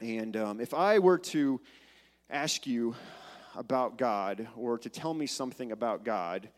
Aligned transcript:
And 0.00 0.34
um, 0.36 0.60
if 0.60 0.72
I 0.72 0.98
were 0.98 1.18
to 1.18 1.60
ask 2.30 2.66
you 2.66 2.94
about 3.54 3.98
God 3.98 4.48
or 4.56 4.78
to 4.78 4.88
tell 4.88 5.12
me 5.12 5.26
something 5.26 5.72
about 5.72 6.04
God, 6.04 6.48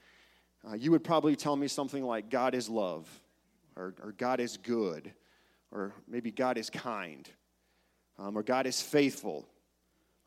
uh, 0.69 0.75
you 0.75 0.93
would 0.93 1.03
probably 1.03 1.35
tell 1.35 1.57
me 1.57 1.67
something 1.67 2.05
like 2.05 2.31
God 2.31 2.55
is 2.55 2.69
love, 2.69 3.09
or, 3.75 3.95
or 4.01 4.13
God 4.13 4.39
is 4.39 4.59
good, 4.59 5.13
or 5.73 5.93
maybe 6.07 6.31
God 6.31 6.57
is 6.57 6.71
kind, 6.71 7.29
um, 8.17 8.39
or 8.39 8.45
God 8.45 8.67
is 8.67 8.81
faithful, 8.81 9.45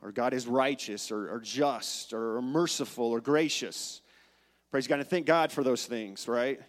or 0.02 0.12
God 0.12 0.34
is 0.34 0.46
righteous, 0.46 1.10
or, 1.10 1.32
or 1.32 1.40
just, 1.40 2.12
or, 2.12 2.36
or 2.36 2.42
merciful, 2.42 3.06
or 3.06 3.22
gracious. 3.22 4.02
Praise 4.72 4.88
God 4.88 5.00
and 5.00 5.08
thank 5.08 5.26
God 5.26 5.54
for 5.54 5.64
those 5.64 5.86
things, 5.86 6.28
right? 6.28 6.60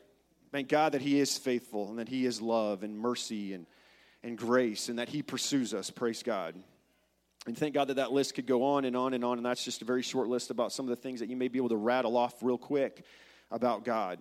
Thank 0.52 0.68
God 0.68 0.92
that 0.92 1.02
He 1.02 1.18
is 1.18 1.36
faithful 1.36 1.88
and 1.88 1.98
that 1.98 2.08
He 2.08 2.24
is 2.24 2.40
love 2.40 2.84
and 2.84 2.96
mercy 2.96 3.52
and, 3.52 3.66
and 4.26 4.36
grace 4.36 4.88
and 4.88 4.98
that 4.98 5.08
He 5.08 5.22
pursues 5.22 5.72
us. 5.72 5.88
Praise 5.88 6.22
God. 6.22 6.56
And 7.46 7.56
thank 7.56 7.74
God 7.74 7.88
that 7.88 7.94
that 7.94 8.10
list 8.10 8.34
could 8.34 8.46
go 8.46 8.64
on 8.64 8.84
and 8.84 8.96
on 8.96 9.14
and 9.14 9.24
on. 9.24 9.38
And 9.38 9.46
that's 9.46 9.64
just 9.64 9.82
a 9.82 9.84
very 9.84 10.02
short 10.02 10.26
list 10.26 10.50
about 10.50 10.72
some 10.72 10.84
of 10.84 10.90
the 10.90 10.96
things 10.96 11.20
that 11.20 11.30
you 11.30 11.36
may 11.36 11.46
be 11.46 11.58
able 11.58 11.68
to 11.68 11.76
rattle 11.76 12.16
off 12.16 12.42
real 12.42 12.58
quick 12.58 13.04
about 13.52 13.84
God. 13.84 14.18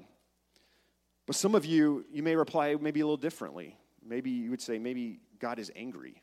But 1.26 1.36
some 1.36 1.56
of 1.56 1.66
you, 1.66 2.06
you 2.12 2.22
may 2.22 2.36
reply 2.36 2.76
maybe 2.80 3.00
a 3.00 3.04
little 3.04 3.18
differently. 3.18 3.76
Maybe 4.06 4.30
you 4.30 4.52
would 4.52 4.62
say, 4.62 4.78
maybe 4.78 5.22
God 5.40 5.58
is 5.58 5.72
angry, 5.76 6.22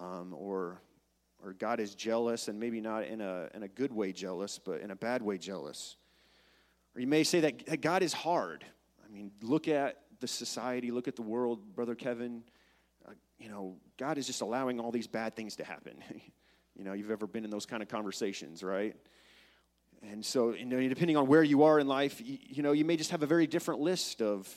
um, 0.00 0.34
or, 0.34 0.80
or 1.44 1.52
God 1.52 1.80
is 1.80 1.94
jealous, 1.94 2.48
and 2.48 2.58
maybe 2.58 2.80
not 2.80 3.04
in 3.04 3.20
a, 3.20 3.50
in 3.52 3.64
a 3.64 3.68
good 3.68 3.92
way 3.92 4.12
jealous, 4.12 4.58
but 4.58 4.80
in 4.80 4.90
a 4.90 4.96
bad 4.96 5.20
way 5.20 5.36
jealous. 5.36 5.96
Or 6.96 7.02
you 7.02 7.06
may 7.06 7.22
say 7.22 7.40
that, 7.40 7.66
that 7.66 7.82
God 7.82 8.02
is 8.02 8.14
hard. 8.14 8.64
I 9.04 9.12
mean, 9.12 9.30
look 9.42 9.68
at 9.68 9.98
the 10.20 10.26
society, 10.26 10.90
look 10.90 11.06
at 11.06 11.16
the 11.16 11.22
world, 11.22 11.74
Brother 11.74 11.94
Kevin. 11.94 12.44
You 13.38 13.48
know, 13.48 13.76
God 13.98 14.18
is 14.18 14.26
just 14.26 14.40
allowing 14.40 14.80
all 14.80 14.90
these 14.90 15.06
bad 15.06 15.36
things 15.36 15.56
to 15.56 15.64
happen. 15.64 16.02
you 16.76 16.84
know, 16.84 16.92
you've 16.92 17.10
ever 17.10 17.26
been 17.26 17.44
in 17.44 17.50
those 17.50 17.66
kind 17.66 17.82
of 17.82 17.88
conversations, 17.88 18.62
right? 18.62 18.96
And 20.02 20.24
so, 20.24 20.52
you 20.54 20.64
know, 20.64 20.80
depending 20.88 21.16
on 21.16 21.26
where 21.26 21.42
you 21.42 21.64
are 21.64 21.78
in 21.78 21.88
life, 21.88 22.20
you, 22.24 22.38
you 22.40 22.62
know, 22.62 22.72
you 22.72 22.84
may 22.84 22.96
just 22.96 23.10
have 23.10 23.22
a 23.22 23.26
very 23.26 23.46
different 23.46 23.80
list 23.80 24.22
of 24.22 24.48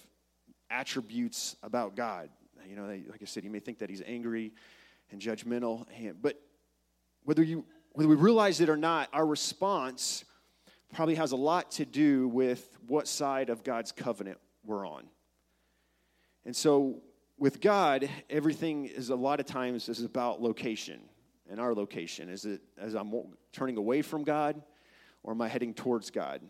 attributes 0.69 1.55
about 1.63 1.95
God. 1.95 2.29
You 2.67 2.75
know, 2.75 2.85
like 2.85 3.21
I 3.21 3.25
said, 3.25 3.43
you 3.43 3.49
may 3.49 3.59
think 3.59 3.79
that 3.79 3.89
He's 3.89 4.03
angry 4.05 4.53
and 5.11 5.19
judgmental, 5.19 5.85
but 6.21 6.39
whether 7.23 7.43
you 7.43 7.65
whether 7.93 8.07
we 8.07 8.15
realize 8.15 8.61
it 8.61 8.69
or 8.69 8.77
not, 8.77 9.09
our 9.11 9.25
response 9.25 10.23
probably 10.93 11.15
has 11.15 11.31
a 11.31 11.35
lot 11.35 11.71
to 11.71 11.85
do 11.85 12.27
with 12.29 12.77
what 12.87 13.07
side 13.07 13.49
of 13.49 13.63
God's 13.63 13.91
covenant 13.91 14.37
we're 14.65 14.87
on. 14.87 15.03
And 16.45 16.55
so, 16.55 17.01
with 17.41 17.59
God, 17.59 18.09
everything 18.29 18.85
is 18.85 19.09
a 19.09 19.15
lot 19.15 19.41
of 19.41 19.45
times 19.45 19.89
is 19.89 20.03
about 20.03 20.41
location 20.41 21.01
and 21.49 21.59
our 21.59 21.73
location. 21.73 22.29
Is 22.29 22.45
it 22.45 22.61
as 22.77 22.93
I'm 22.93 23.11
turning 23.51 23.75
away 23.75 24.01
from 24.01 24.23
God? 24.23 24.61
or 25.23 25.33
am 25.33 25.41
I 25.41 25.47
heading 25.47 25.73
towards 25.73 26.09
God? 26.09 26.41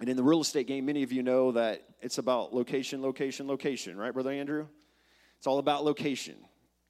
And 0.00 0.08
in 0.08 0.16
the 0.16 0.22
real 0.22 0.40
estate 0.40 0.66
game, 0.66 0.86
many 0.86 1.02
of 1.02 1.12
you 1.12 1.22
know 1.22 1.52
that 1.52 1.82
it's 2.00 2.18
about 2.18 2.54
location, 2.54 3.02
location, 3.02 3.46
location, 3.46 3.96
right, 3.96 4.12
Brother 4.12 4.30
Andrew? 4.30 4.66
It's 5.38 5.46
all 5.46 5.58
about 5.58 5.84
location. 5.84 6.36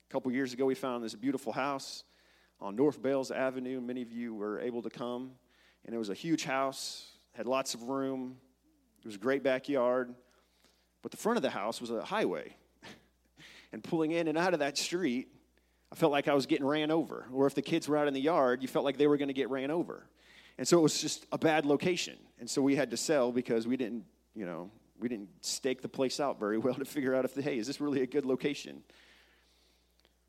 A 0.08 0.12
couple 0.12 0.30
years 0.32 0.52
ago, 0.52 0.64
we 0.64 0.74
found 0.74 1.02
this 1.02 1.14
beautiful 1.14 1.52
house 1.52 2.04
on 2.60 2.76
North 2.76 3.02
Bales 3.02 3.30
Avenue. 3.30 3.80
Many 3.80 4.02
of 4.02 4.12
you 4.12 4.34
were 4.34 4.60
able 4.60 4.82
to 4.82 4.90
come, 4.90 5.32
and 5.84 5.94
it 5.94 5.98
was 5.98 6.10
a 6.10 6.14
huge 6.14 6.44
house, 6.44 7.06
had 7.32 7.46
lots 7.46 7.74
of 7.74 7.84
room, 7.84 8.36
it 9.00 9.06
was 9.06 9.16
a 9.16 9.18
great 9.18 9.42
backyard, 9.42 10.14
but 11.02 11.10
the 11.10 11.16
front 11.16 11.36
of 11.36 11.42
the 11.42 11.50
house 11.50 11.80
was 11.80 11.90
a 11.90 12.04
highway. 12.04 12.54
And 13.72 13.82
pulling 13.82 14.12
in 14.12 14.28
and 14.28 14.36
out 14.36 14.52
of 14.52 14.60
that 14.60 14.76
street, 14.76 15.28
I 15.90 15.94
felt 15.94 16.12
like 16.12 16.28
I 16.28 16.34
was 16.34 16.46
getting 16.46 16.66
ran 16.66 16.90
over. 16.90 17.26
Or 17.32 17.46
if 17.46 17.54
the 17.54 17.62
kids 17.62 17.88
were 17.88 17.96
out 17.96 18.08
in 18.08 18.14
the 18.14 18.20
yard, 18.20 18.62
you 18.62 18.68
felt 18.68 18.84
like 18.84 18.96
they 18.96 19.06
were 19.06 19.16
going 19.16 19.28
to 19.28 19.34
get 19.34 19.50
ran 19.50 19.70
over. 19.70 20.06
And 20.58 20.66
so 20.66 20.78
it 20.78 20.82
was 20.82 21.00
just 21.00 21.26
a 21.32 21.38
bad 21.38 21.66
location. 21.66 22.16
And 22.38 22.48
so 22.48 22.62
we 22.62 22.76
had 22.76 22.90
to 22.90 22.96
sell 22.96 23.32
because 23.32 23.66
we 23.66 23.76
didn't, 23.76 24.04
you 24.34 24.46
know, 24.46 24.70
we 24.98 25.08
didn't 25.08 25.30
stake 25.40 25.82
the 25.82 25.88
place 25.88 26.20
out 26.20 26.38
very 26.38 26.58
well 26.58 26.74
to 26.74 26.84
figure 26.84 27.14
out 27.14 27.24
if, 27.24 27.34
hey, 27.34 27.58
is 27.58 27.66
this 27.66 27.80
really 27.80 28.02
a 28.02 28.06
good 28.06 28.24
location? 28.24 28.82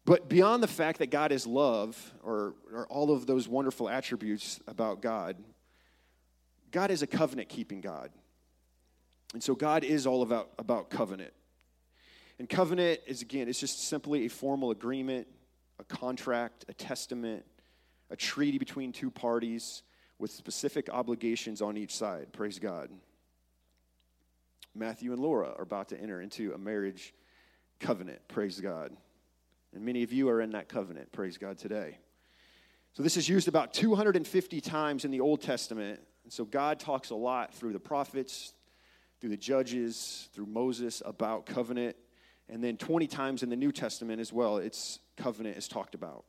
But 0.06 0.28
beyond 0.28 0.62
the 0.62 0.68
fact 0.68 1.00
that 1.00 1.12
God 1.12 1.32
is 1.32 1.48
love, 1.48 2.14
or, 2.24 2.56
or 2.74 2.88
all 2.88 3.12
of 3.12 3.26
those 3.26 3.48
wonderful 3.48 3.88
attributes 3.88 4.60
about 4.68 5.02
God, 5.02 5.38
God 6.72 6.92
is 6.92 7.02
a 7.04 7.08
covenant 7.08 7.48
keeping 7.48 7.80
God. 7.80 8.10
And 9.34 9.42
so 9.42 9.56
God 9.56 9.84
is 9.84 10.06
all 10.06 10.22
about, 10.22 10.50
about 10.60 10.90
covenant. 10.90 11.34
And 12.40 12.50
covenant 12.50 13.02
is, 13.06 13.22
again, 13.22 13.48
it's 13.48 13.60
just 13.60 13.88
simply 13.88 14.26
a 14.26 14.30
formal 14.30 14.72
agreement, 14.72 15.28
a 15.80 15.84
contract, 15.84 16.66
a 16.68 16.74
testament, 16.74 17.46
a 18.10 18.16
treaty 18.16 18.58
between 18.58 18.92
two 18.92 19.12
parties 19.12 19.84
with 20.20 20.32
specific 20.32 20.90
obligations 20.90 21.62
on 21.62 21.78
each 21.78 21.96
side. 21.96 22.28
Praise 22.32 22.60
God. 22.60 22.90
Matthew 24.76 25.12
and 25.12 25.22
Laura 25.22 25.54
are 25.58 25.64
about 25.64 25.90
to 25.90 26.00
enter 26.00 26.22
into 26.22 26.54
a 26.54 26.58
marriage 26.58 27.14
covenant. 27.80 28.20
Praise 28.28 28.60
God. 28.60 28.92
And 29.74 29.84
many 29.84 30.04
of 30.04 30.12
you 30.12 30.30
are 30.30 30.42
in 30.42 30.52
that 30.52 30.70
covenant. 30.70 31.12
Praise 31.12 31.38
God 31.38 31.58
today. 31.58 31.98
So 32.94 33.04
this 33.04 33.18
is 33.18 33.28
used 33.28 33.48
about 33.48 33.74
250 33.74 34.62
times 34.62 35.04
in 35.04 35.12
the 35.12 35.20
Old 35.20 35.42
Testament. 35.42 36.00
And 36.24 36.32
so 36.32 36.46
God 36.46 36.80
talks 36.80 37.10
a 37.10 37.16
lot 37.16 37.54
through 37.54 37.74
the 37.74 37.80
prophets, 37.80 38.54
through 39.20 39.32
the 39.32 39.38
judges, 39.38 40.30
through 40.34 40.46
Moses 40.46 41.02
about 41.06 41.46
covenant. 41.46 41.96
And 42.50 42.64
then 42.64 42.78
20 42.78 43.08
times 43.08 43.44
in 43.44 43.50
the 43.50 43.56
New 43.56 43.72
Testament 43.72 44.20
as 44.20 44.34
well, 44.34 44.58
it's 44.58 45.00
covenant 45.18 45.58
is 45.58 45.68
talked 45.68 45.96
about. 45.96 46.26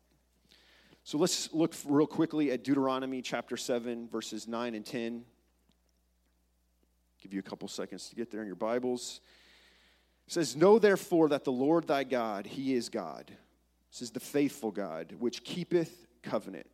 So 1.02 1.18
let's 1.18 1.52
look 1.52 1.74
real 1.84 2.06
quickly 2.06 2.50
at 2.50 2.64
Deuteronomy 2.64 3.20
chapter 3.20 3.56
7, 3.56 4.08
verses 4.08 4.48
9 4.48 4.74
and 4.74 4.86
10. 4.86 5.24
Give 7.22 7.34
you 7.34 7.40
a 7.40 7.42
couple 7.42 7.68
seconds 7.68 8.08
to 8.08 8.14
get 8.14 8.30
there 8.30 8.40
in 8.40 8.46
your 8.46 8.56
Bibles. 8.56 9.20
It 10.26 10.32
says, 10.32 10.56
Know 10.56 10.78
therefore 10.78 11.28
that 11.30 11.44
the 11.44 11.52
Lord 11.52 11.86
thy 11.86 12.04
God, 12.04 12.46
he 12.46 12.74
is 12.74 12.88
God. 12.88 13.30
This 13.90 14.02
is 14.02 14.10
the 14.10 14.20
faithful 14.20 14.70
God, 14.70 15.14
which 15.18 15.44
keepeth 15.44 16.06
covenant 16.22 16.66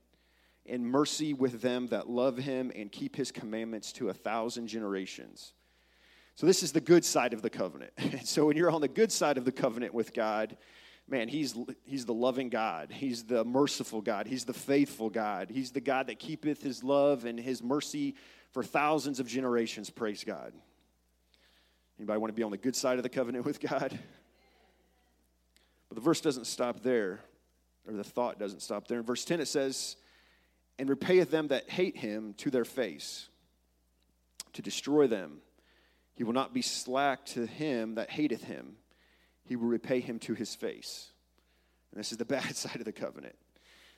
and 0.67 0.87
mercy 0.87 1.35
with 1.35 1.61
them 1.61 1.89
that 1.89 2.09
love 2.09 2.37
him 2.37 2.71
and 2.75 2.91
keep 2.91 3.17
his 3.17 3.33
commandments 3.33 3.93
to 3.95 4.09
a 4.09 4.15
thousand 4.15 4.69
generations. 4.69 5.53
So, 6.41 6.47
this 6.47 6.63
is 6.63 6.73
the 6.73 6.81
good 6.81 7.05
side 7.05 7.35
of 7.35 7.43
the 7.43 7.51
covenant. 7.51 7.93
so, 8.25 8.47
when 8.47 8.57
you're 8.57 8.71
on 8.71 8.81
the 8.81 8.89
good 8.89 9.13
side 9.13 9.37
of 9.37 9.45
the 9.45 9.53
covenant 9.53 9.93
with 9.93 10.15
God, 10.15 10.57
man, 11.07 11.29
he's, 11.29 11.55
he's 11.85 12.07
the 12.07 12.15
loving 12.15 12.49
God. 12.49 12.91
He's 12.91 13.25
the 13.25 13.45
merciful 13.45 14.01
God. 14.01 14.27
He's 14.27 14.47
the 14.47 14.55
faithful 14.55 15.11
God. 15.11 15.51
He's 15.51 15.71
the 15.71 15.83
God 15.83 16.07
that 16.07 16.19
keepeth 16.19 16.63
his 16.63 16.83
love 16.83 17.27
and 17.27 17.39
his 17.39 17.63
mercy 17.63 18.15
for 18.53 18.63
thousands 18.63 19.21
of 19.21 19.27
generations. 19.27 19.91
Praise 19.91 20.25
God. 20.25 20.55
Anybody 21.99 22.19
want 22.19 22.31
to 22.31 22.35
be 22.35 22.43
on 22.43 22.53
the 22.53 22.57
good 22.57 22.75
side 22.75 22.97
of 22.97 23.03
the 23.03 23.11
covenant 23.11 23.45
with 23.45 23.61
God? 23.61 23.99
But 25.91 25.95
the 25.95 26.01
verse 26.01 26.23
doesn't 26.23 26.47
stop 26.47 26.81
there, 26.83 27.21
or 27.87 27.93
the 27.93 28.03
thought 28.03 28.39
doesn't 28.39 28.61
stop 28.61 28.89
there. 28.89 29.01
In 29.01 29.05
verse 29.05 29.27
10, 29.27 29.41
it 29.41 29.49
says, 29.49 29.97
And 30.79 30.89
repayeth 30.89 31.31
them 31.31 31.49
that 31.49 31.69
hate 31.69 31.99
him 31.99 32.33
to 32.39 32.51
their 32.51 32.65
face, 32.65 33.29
to 34.55 34.63
destroy 34.63 35.07
them. 35.07 35.43
He 36.15 36.25
will 36.25 36.33
not 36.33 36.53
be 36.53 36.63
slack 36.63 37.25
to 37.27 37.47
him 37.47 37.95
that 37.95 38.11
hateth 38.11 38.45
him 38.45 38.77
he 39.51 39.57
will 39.57 39.67
repay 39.67 39.99
him 39.99 40.21
to 40.21 40.35
his 40.35 40.55
face. 40.55 41.11
And 41.91 41.99
this 41.99 42.13
is 42.13 42.19
the 42.19 42.25
bad 42.37 42.55
side 42.55 42.77
of 42.77 42.85
the 42.85 42.93
covenant. 42.93 43.35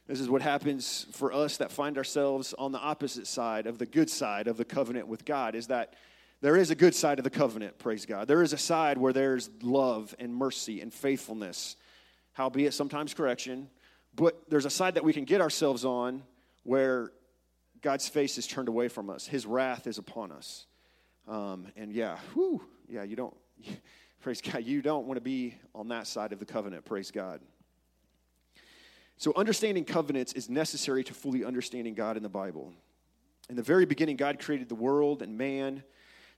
This 0.09 0.19
is 0.19 0.31
what 0.31 0.41
happens 0.41 1.07
for 1.13 1.31
us 1.31 1.59
that 1.59 1.71
find 1.71 1.99
ourselves 1.99 2.55
on 2.57 2.73
the 2.73 2.79
opposite 2.79 3.27
side 3.27 3.67
of 3.67 3.77
the 3.77 3.85
good 3.85 4.09
side 4.09 4.49
of 4.49 4.57
the 4.57 4.65
covenant 4.65 5.09
with 5.09 5.27
God 5.27 5.55
is 5.55 5.67
that 5.67 5.93
there 6.41 6.57
is 6.57 6.71
a 6.71 6.75
good 6.75 6.95
side 6.95 7.19
of 7.19 7.25
the 7.25 7.31
covenant, 7.31 7.79
praise 7.79 8.07
God. 8.07 8.27
There 8.29 8.43
is 8.43 8.55
a 8.55 8.59
side 8.59 8.97
where 8.97 9.13
there's 9.13 9.51
love 9.61 10.15
and 10.19 10.35
mercy 10.35 10.81
and 10.81 10.93
faithfulness, 10.93 11.77
howbeit 12.33 12.73
sometimes 12.73 13.13
correction, 13.13 13.69
but 14.17 14.43
there's 14.49 14.65
a 14.65 14.71
side 14.71 14.95
that 14.95 15.05
we 15.05 15.13
can 15.13 15.25
get 15.25 15.43
ourselves 15.43 15.85
on 15.85 16.23
where 16.65 17.13
God's 17.83 18.09
face 18.09 18.39
is 18.39 18.47
turned 18.47 18.69
away 18.69 18.89
from 18.89 19.11
us. 19.11 19.27
His 19.27 19.45
wrath 19.45 19.87
is 19.87 19.99
upon 19.99 20.33
us. 20.33 20.67
Um, 21.29 21.67
and 21.77 21.93
yeah, 21.93 22.19
yeah, 22.89 23.03
you 23.03 23.17
don't. 23.17 23.37
Praise 24.21 24.41
God. 24.41 24.65
You 24.65 24.83
don't 24.83 25.07
want 25.07 25.17
to 25.17 25.23
be 25.23 25.57
on 25.75 25.89
that 25.89 26.07
side 26.07 26.33
of 26.33 26.39
the 26.39 26.45
covenant. 26.45 26.85
Praise 26.85 27.11
God. 27.11 27.41
So, 29.17 29.33
understanding 29.37 29.85
covenants 29.85 30.33
is 30.33 30.49
necessary 30.49 31.05
to 31.05 31.15
fully 31.15 31.45
understanding 31.45 31.95
God 31.95 32.17
in 32.17 32.23
the 32.23 32.29
Bible. 32.29 32.73
In 33.49 33.57
the 33.57 33.63
very 33.63 33.85
beginning, 33.85 34.17
God 34.17 34.39
created 34.39 34.69
the 34.69 34.75
world 34.75 35.23
and 35.23 35.37
man, 35.37 35.83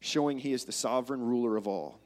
showing 0.00 0.38
he 0.38 0.52
is 0.52 0.64
the 0.64 0.72
sovereign 0.72 1.22
ruler 1.22 1.56
of 1.56 1.66
all. 1.68 1.98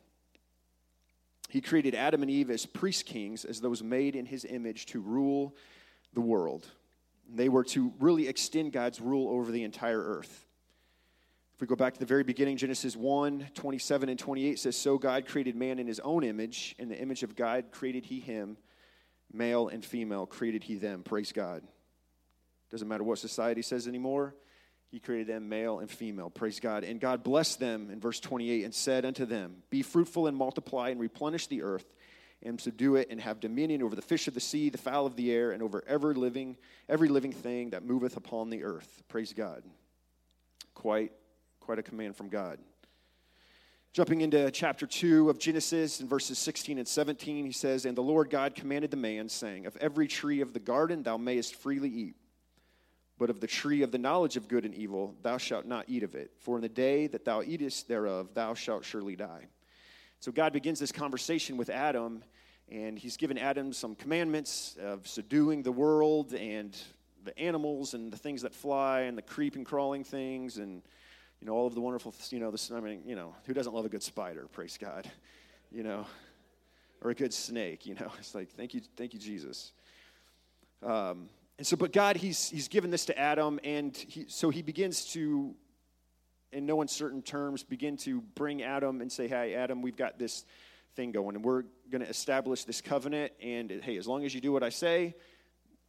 He 1.48 1.60
created 1.60 1.94
Adam 1.94 2.22
and 2.22 2.30
Eve 2.30 2.50
as 2.50 2.66
priest 2.66 3.06
kings, 3.06 3.44
as 3.44 3.60
those 3.60 3.82
made 3.82 4.16
in 4.16 4.26
his 4.26 4.44
image 4.44 4.86
to 4.86 5.00
rule 5.00 5.54
the 6.12 6.20
world. 6.20 6.66
They 7.32 7.48
were 7.48 7.64
to 7.64 7.92
really 8.00 8.28
extend 8.28 8.72
God's 8.72 9.00
rule 9.00 9.30
over 9.30 9.50
the 9.50 9.64
entire 9.64 10.02
earth. 10.02 10.44
If 11.58 11.62
we 11.62 11.66
go 11.66 11.74
back 11.74 11.94
to 11.94 11.98
the 11.98 12.06
very 12.06 12.22
beginning, 12.22 12.56
Genesis 12.56 12.94
1 12.94 13.48
27 13.52 14.08
and 14.08 14.16
28 14.16 14.60
says, 14.60 14.76
So 14.76 14.96
God 14.96 15.26
created 15.26 15.56
man 15.56 15.80
in 15.80 15.88
his 15.88 15.98
own 15.98 16.22
image. 16.22 16.76
In 16.78 16.88
the 16.88 16.96
image 16.96 17.24
of 17.24 17.34
God 17.34 17.72
created 17.72 18.04
he 18.04 18.20
him. 18.20 18.56
Male 19.32 19.66
and 19.66 19.84
female 19.84 20.24
created 20.24 20.62
he 20.62 20.76
them. 20.76 21.02
Praise 21.02 21.32
God. 21.32 21.64
Doesn't 22.70 22.86
matter 22.86 23.02
what 23.02 23.18
society 23.18 23.62
says 23.62 23.88
anymore. 23.88 24.36
He 24.92 25.00
created 25.00 25.26
them 25.26 25.48
male 25.48 25.80
and 25.80 25.90
female. 25.90 26.30
Praise 26.30 26.60
God. 26.60 26.84
And 26.84 27.00
God 27.00 27.24
blessed 27.24 27.58
them 27.58 27.90
in 27.90 27.98
verse 27.98 28.20
28 28.20 28.62
and 28.62 28.72
said 28.72 29.04
unto 29.04 29.26
them, 29.26 29.64
Be 29.68 29.82
fruitful 29.82 30.28
and 30.28 30.36
multiply 30.36 30.90
and 30.90 31.00
replenish 31.00 31.48
the 31.48 31.62
earth 31.62 31.92
and 32.40 32.60
subdue 32.60 32.94
it 32.94 33.08
and 33.10 33.20
have 33.20 33.40
dominion 33.40 33.82
over 33.82 33.96
the 33.96 34.00
fish 34.02 34.28
of 34.28 34.34
the 34.34 34.40
sea, 34.40 34.70
the 34.70 34.78
fowl 34.78 35.06
of 35.06 35.16
the 35.16 35.32
air, 35.32 35.50
and 35.50 35.60
over 35.60 35.82
every 35.88 36.14
living, 36.14 36.56
every 36.88 37.08
living 37.08 37.32
thing 37.32 37.70
that 37.70 37.84
moveth 37.84 38.16
upon 38.16 38.48
the 38.48 38.62
earth. 38.62 39.02
Praise 39.08 39.32
God. 39.32 39.64
Quite, 40.74 41.10
quite 41.68 41.78
a 41.78 41.82
command 41.82 42.16
from 42.16 42.30
God. 42.30 42.58
Jumping 43.92 44.22
into 44.22 44.50
chapter 44.50 44.86
2 44.86 45.28
of 45.28 45.38
Genesis 45.38 46.00
in 46.00 46.08
verses 46.08 46.38
16 46.38 46.78
and 46.78 46.88
17, 46.88 47.44
he 47.44 47.52
says, 47.52 47.84
And 47.84 47.94
the 47.94 48.00
Lord 48.00 48.30
God 48.30 48.54
commanded 48.54 48.90
the 48.90 48.96
man, 48.96 49.28
saying, 49.28 49.66
Of 49.66 49.76
every 49.76 50.08
tree 50.08 50.40
of 50.40 50.54
the 50.54 50.60
garden 50.60 51.02
thou 51.02 51.18
mayest 51.18 51.54
freely 51.56 51.90
eat, 51.90 52.16
but 53.18 53.28
of 53.28 53.40
the 53.40 53.46
tree 53.46 53.82
of 53.82 53.92
the 53.92 53.98
knowledge 53.98 54.38
of 54.38 54.48
good 54.48 54.64
and 54.64 54.74
evil 54.74 55.14
thou 55.20 55.36
shalt 55.36 55.66
not 55.66 55.84
eat 55.88 56.02
of 56.04 56.14
it, 56.14 56.30
for 56.38 56.56
in 56.56 56.62
the 56.62 56.70
day 56.70 57.06
that 57.06 57.26
thou 57.26 57.42
eatest 57.42 57.86
thereof 57.86 58.30
thou 58.32 58.54
shalt 58.54 58.82
surely 58.82 59.14
die. 59.14 59.44
So 60.20 60.32
God 60.32 60.54
begins 60.54 60.80
this 60.80 60.90
conversation 60.90 61.58
with 61.58 61.68
Adam, 61.68 62.24
and 62.70 62.98
he's 62.98 63.18
given 63.18 63.36
Adam 63.36 63.74
some 63.74 63.94
commandments 63.94 64.78
of 64.80 65.06
subduing 65.06 65.62
the 65.62 65.72
world 65.72 66.32
and 66.32 66.74
the 67.24 67.38
animals 67.38 67.92
and 67.92 68.10
the 68.10 68.16
things 68.16 68.40
that 68.40 68.54
fly 68.54 69.00
and 69.00 69.18
the 69.18 69.22
creeping, 69.22 69.64
crawling 69.64 70.02
things 70.02 70.56
and 70.56 70.80
you 71.40 71.46
know, 71.46 71.52
all 71.54 71.66
of 71.66 71.74
the 71.74 71.80
wonderful, 71.80 72.14
you 72.30 72.40
know, 72.40 72.50
this, 72.50 72.70
I 72.70 72.80
mean, 72.80 73.02
you 73.06 73.14
know, 73.14 73.34
who 73.44 73.54
doesn't 73.54 73.72
love 73.72 73.84
a 73.84 73.88
good 73.88 74.02
spider, 74.02 74.46
praise 74.52 74.76
God, 74.80 75.10
you 75.70 75.82
know, 75.82 76.06
or 77.00 77.10
a 77.10 77.14
good 77.14 77.32
snake, 77.32 77.86
you 77.86 77.94
know, 77.94 78.10
it's 78.18 78.34
like, 78.34 78.50
thank 78.50 78.74
you, 78.74 78.80
thank 78.96 79.14
you, 79.14 79.20
Jesus. 79.20 79.72
Um, 80.82 81.28
and 81.58 81.66
so, 81.66 81.76
but 81.76 81.92
God, 81.92 82.16
he's, 82.16 82.50
he's 82.50 82.68
given 82.68 82.90
this 82.90 83.04
to 83.06 83.18
Adam, 83.18 83.58
and 83.64 83.96
he, 83.96 84.26
so 84.28 84.50
he 84.50 84.62
begins 84.62 85.06
to, 85.12 85.54
in 86.52 86.66
no 86.66 86.80
uncertain 86.80 87.22
terms, 87.22 87.62
begin 87.62 87.96
to 87.98 88.20
bring 88.34 88.62
Adam 88.62 89.00
and 89.00 89.10
say, 89.10 89.28
hey, 89.28 89.54
Adam, 89.54 89.82
we've 89.82 89.96
got 89.96 90.18
this 90.18 90.44
thing 90.94 91.12
going, 91.12 91.36
and 91.36 91.44
we're 91.44 91.64
going 91.90 92.02
to 92.02 92.08
establish 92.08 92.64
this 92.64 92.80
covenant, 92.80 93.32
and 93.40 93.70
hey, 93.82 93.96
as 93.96 94.06
long 94.06 94.24
as 94.24 94.34
you 94.34 94.40
do 94.40 94.52
what 94.52 94.62
I 94.62 94.68
say, 94.68 95.14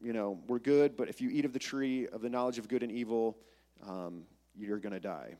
you 0.01 0.13
know, 0.13 0.39
we're 0.47 0.59
good, 0.59 0.95
but 0.95 1.09
if 1.09 1.21
you 1.21 1.29
eat 1.29 1.45
of 1.45 1.53
the 1.53 1.59
tree 1.59 2.07
of 2.07 2.21
the 2.21 2.29
knowledge 2.29 2.57
of 2.57 2.67
good 2.67 2.83
and 2.83 2.91
evil, 2.91 3.37
um, 3.87 4.23
you're 4.59 4.79
going 4.79 4.93
to 4.93 4.99
die. 4.99 5.35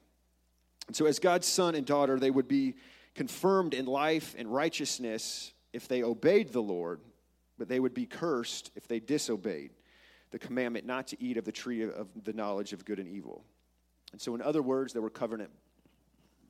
And 0.88 0.95
so, 0.95 1.06
as 1.06 1.19
God's 1.19 1.48
son 1.48 1.75
and 1.75 1.86
daughter, 1.86 2.19
they 2.19 2.31
would 2.31 2.48
be 2.48 2.75
confirmed 3.16 3.74
in 3.74 3.86
life 3.86 4.36
and 4.38 4.51
righteousness 4.51 5.54
if 5.74 5.88
they 5.88 6.04
obeyed 6.04 6.51
the 6.51 6.62
Lord, 6.62 7.01
but 7.57 7.68
they 7.68 7.80
would 7.80 7.94
be 7.94 8.06
cursed 8.06 8.71
if 8.75 8.88
they 8.88 9.00
disobeyed 9.00 9.71
the 10.31 10.39
commandment 10.39 10.86
not 10.86 11.07
to 11.07 11.21
eat 11.21 11.38
of 11.38 11.45
the 11.45 11.51
tree 11.51 11.83
of 11.83 12.07
the 12.24 12.33
knowledge 12.33 12.74
of 12.74 12.86
good 12.86 13.00
and 13.00 13.07
evil. 13.07 13.44
And 14.12 14.21
so, 14.21 14.36
in 14.36 14.42
other 14.42 14.62
words, 14.62 14.94
there 14.94 15.01
were 15.01 15.10
covenant 15.10 15.51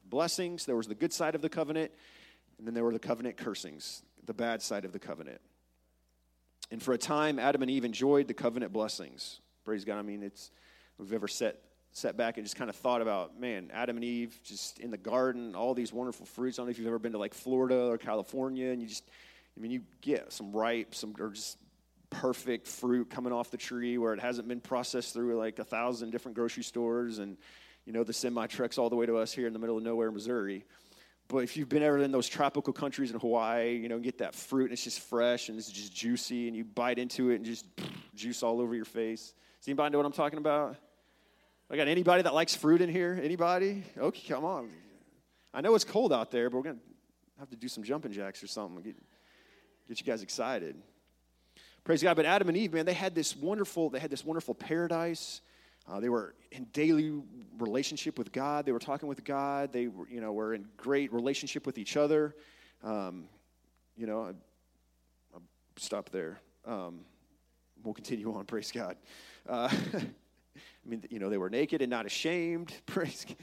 blessings, 0.06 0.66
there 0.66 0.75
was 0.75 0.88
the 0.88 0.95
good 0.95 1.13
side 1.13 1.36
of 1.36 1.42
the 1.42 1.50
covenant, 1.50 1.92
and 2.57 2.68
then 2.68 2.74
there 2.74 2.83
were 2.83 2.94
the 2.94 3.00
covenant 3.00 3.38
cursings, 3.38 4.04
the 4.25 4.33
bad 4.33 4.62
side 4.62 4.86
of 4.86 4.92
the 4.92 5.00
covenant. 5.00 5.39
And 6.71 6.81
for 6.81 6.94
a 6.94 6.98
time, 6.98 7.39
Adam 7.39 7.62
and 7.62 7.71
Eve 7.71 7.86
enjoyed 7.86 8.27
the 8.27 8.33
covenant 8.33 8.74
blessings. 8.74 9.39
Praise 9.63 9.86
God. 9.86 9.98
I 9.98 10.01
mean, 10.01 10.24
it's, 10.24 10.51
we've 10.98 11.13
ever 11.13 11.27
set 11.27 11.57
sat 11.91 12.18
back 12.18 12.38
and 12.38 12.45
just 12.45 12.56
kind 12.56 12.69
of 12.69 12.75
thought 12.75 13.01
about, 13.01 13.39
man, 13.39 13.69
Adam 13.74 13.97
and 13.97 14.03
Eve 14.03 14.39
just 14.44 14.80
in 14.80 14.91
the 14.91 14.97
garden, 14.97 15.56
all 15.56 15.74
these 15.74 15.91
wonderful 15.91 16.25
fruits. 16.25 16.57
I 16.57 16.62
don't 16.62 16.68
know 16.68 16.71
if 16.71 16.77
you've 16.77 16.88
ever 16.88 17.00
been 17.00 17.13
to 17.13 17.18
like 17.18 17.33
Florida 17.33 17.88
or 17.88 17.97
California, 17.97 18.69
and 18.69 18.81
you 18.81 18.88
just, 18.88 19.03
I 19.57 19.59
mean, 19.59 19.71
you 19.71 19.81
get 20.01 20.31
some 20.31 20.51
ripe, 20.51 20.94
some 20.94 21.15
or 21.19 21.30
just 21.30 21.57
perfect 22.09 22.68
fruit 22.68 23.09
coming 23.09 23.31
off 23.33 23.51
the 23.51 23.57
tree 23.57 23.97
where 23.97 24.13
it 24.13 24.19
hasn't 24.19 24.47
been 24.47 24.62
processed 24.62 25.13
through 25.13 25.38
like 25.38 25.59
a 25.59 25.63
thousand 25.63 26.12
different 26.12 26.36
grocery 26.36 26.63
stores 26.63 27.19
and, 27.19 27.38
you 27.86 27.94
know, 27.94 28.03
the 28.03 28.13
semi 28.13 28.47
trucks 28.47 28.77
all 28.77 28.89
the 28.89 28.95
way 28.95 29.06
to 29.06 29.18
us 29.18 29.31
here 29.31 29.47
in 29.47 29.53
the 29.53 29.59
middle 29.59 29.77
of 29.77 29.83
nowhere, 29.83 30.12
Missouri. 30.12 30.65
But 31.27 31.39
if 31.39 31.56
you've 31.57 31.69
been 31.69 31.83
ever 31.83 32.00
in 32.00 32.12
those 32.12 32.27
tropical 32.27 32.74
countries 32.74 33.12
in 33.12 33.19
Hawaii, 33.19 33.77
you 33.77 33.88
know, 33.88 34.00
get 34.00 34.18
that 34.18 34.33
fruit 34.33 34.65
and 34.65 34.74
it's 34.74 34.83
just 34.83 35.00
fresh 35.00 35.50
and 35.50 35.59
it's 35.59 35.71
just 35.71 35.94
juicy 35.94 36.47
and 36.47 36.57
you 36.57 36.63
bite 36.63 36.97
into 36.97 37.30
it 37.30 37.35
and 37.35 37.45
just 37.45 37.65
juice 38.15 38.42
all 38.42 38.59
over 38.59 38.74
your 38.74 38.85
face. 38.85 39.33
Does 39.59 39.68
anybody 39.68 39.92
know 39.92 40.00
what 40.00 40.07
I'm 40.07 40.12
talking 40.12 40.39
about? 40.39 40.75
I 41.71 41.75
got 41.75 41.88
anybody 41.88 42.24
that 42.24 42.33
likes 42.33 42.56
fruit 42.56 42.81
in 42.81 42.89
here? 42.89 43.19
Anybody? 43.21 43.83
Okay, 43.95 44.27
come 44.27 44.44
on. 44.44 44.69
I 45.54 45.62
know 45.62 45.75
it's 45.75 45.83
cold 45.83 46.12
out 46.12 46.31
there, 46.31 46.50
but 46.50 46.57
we're 46.57 46.63
going 46.63 46.77
to 46.77 46.81
have 47.39 47.50
to 47.51 47.56
do 47.56 47.68
some 47.68 47.83
jumping 47.83 48.12
jacks 48.12 48.44
or 48.44 48.48
something. 48.48 48.81
Get, 48.81 48.95
get 49.88 50.00
you 50.00 50.06
guys 50.06 50.24
excited. 50.24 50.75
Praise 51.83 52.01
God. 52.01 52.16
But 52.16 52.25
Adam 52.25 52.50
and 52.50 52.57
Eve, 52.57 52.74
man, 52.74 52.88
they 52.88 52.94
had 52.94 53.13
this 53.13 53.36
wonderful, 53.36 53.92
they 53.92 54.00
had 54.00 54.10
this 54.10 54.25
wonderful 54.25 54.56
paradise. 54.56 55.42
Uh, 55.88 56.00
they 56.00 56.10
were 56.10 56.33
in 56.51 56.66
daily 56.74 57.21
relationship 57.60 58.18
with 58.18 58.31
God. 58.31 58.66
They 58.66 58.71
were 58.71 58.80
talking 58.80 59.07
with 59.07 59.24
God. 59.24 59.71
They 59.71 59.88
were, 59.88 60.07
you 60.10 60.21
know, 60.21 60.33
were 60.33 60.56
in 60.56 60.66
great 60.75 61.13
relationship 61.13 61.68
with 61.68 61.77
each 61.77 61.98
other. 61.98 62.36
Um, 62.83 63.25
you 63.95 64.07
know, 64.07 64.21
I, 64.21 64.31
will 65.33 65.44
stop 65.77 66.10
there. 66.10 66.39
Um, 66.66 67.01
we'll 67.83 67.94
continue 67.94 68.33
on. 68.33 68.45
Praise 68.45 68.71
God. 68.71 68.98
Uh, 69.48 69.69
I 70.89 70.91
mean, 70.91 71.03
you 71.12 71.19
know, 71.19 71.30
they 71.30 71.38
were 71.38 71.51
naked 71.51 71.83
and 71.83 71.89
not 71.91 72.07
ashamed. 72.07 72.74
Praise 72.88 73.24
God. 73.27 73.38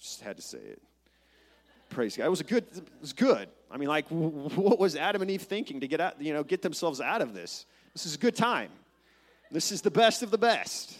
Just 0.00 0.22
had 0.22 0.36
to 0.36 0.42
say 0.42 0.58
it. 0.58 0.80
Praise 1.90 2.16
God. 2.16 2.24
It 2.24 2.30
was 2.30 2.40
a 2.40 2.44
good, 2.44 2.64
it 2.74 2.88
was 3.02 3.12
good. 3.12 3.50
I 3.70 3.76
mean, 3.76 3.88
like, 3.88 4.06
what 4.08 4.78
was 4.78 4.96
Adam 4.96 5.20
and 5.20 5.30
Eve 5.30 5.42
thinking 5.42 5.80
to 5.80 5.86
get 5.86 6.00
out, 6.00 6.20
you 6.22 6.32
know, 6.32 6.42
get 6.42 6.62
themselves 6.62 7.02
out 7.02 7.20
of 7.20 7.34
this? 7.34 7.66
This 7.92 8.06
is 8.06 8.14
a 8.14 8.18
good 8.18 8.34
time. 8.34 8.70
This 9.50 9.72
is 9.72 9.82
the 9.82 9.90
best 9.90 10.22
of 10.22 10.30
the 10.30 10.38
best. 10.38 10.96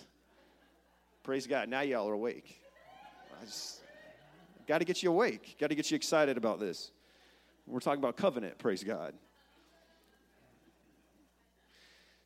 Praise 1.23 1.47
God. 1.47 1.71
Now 1.71 1.81
y'all 1.81 2.11
are 2.11 2.13
awake. 2.13 2.61
I 3.41 3.47
just 3.47 3.81
got 4.69 4.79
to 4.79 4.85
get 4.85 5.03
you 5.03 5.11
awake. 5.11 5.57
Got 5.59 5.69
to 5.69 5.75
get 5.75 5.91
you 5.91 5.95
excited 5.97 6.37
about 6.37 6.61
this. 6.61 6.91
We're 7.67 7.81
talking 7.81 8.01
about 8.01 8.19
covenant. 8.19 8.59
Praise 8.59 8.85
God. 8.85 9.15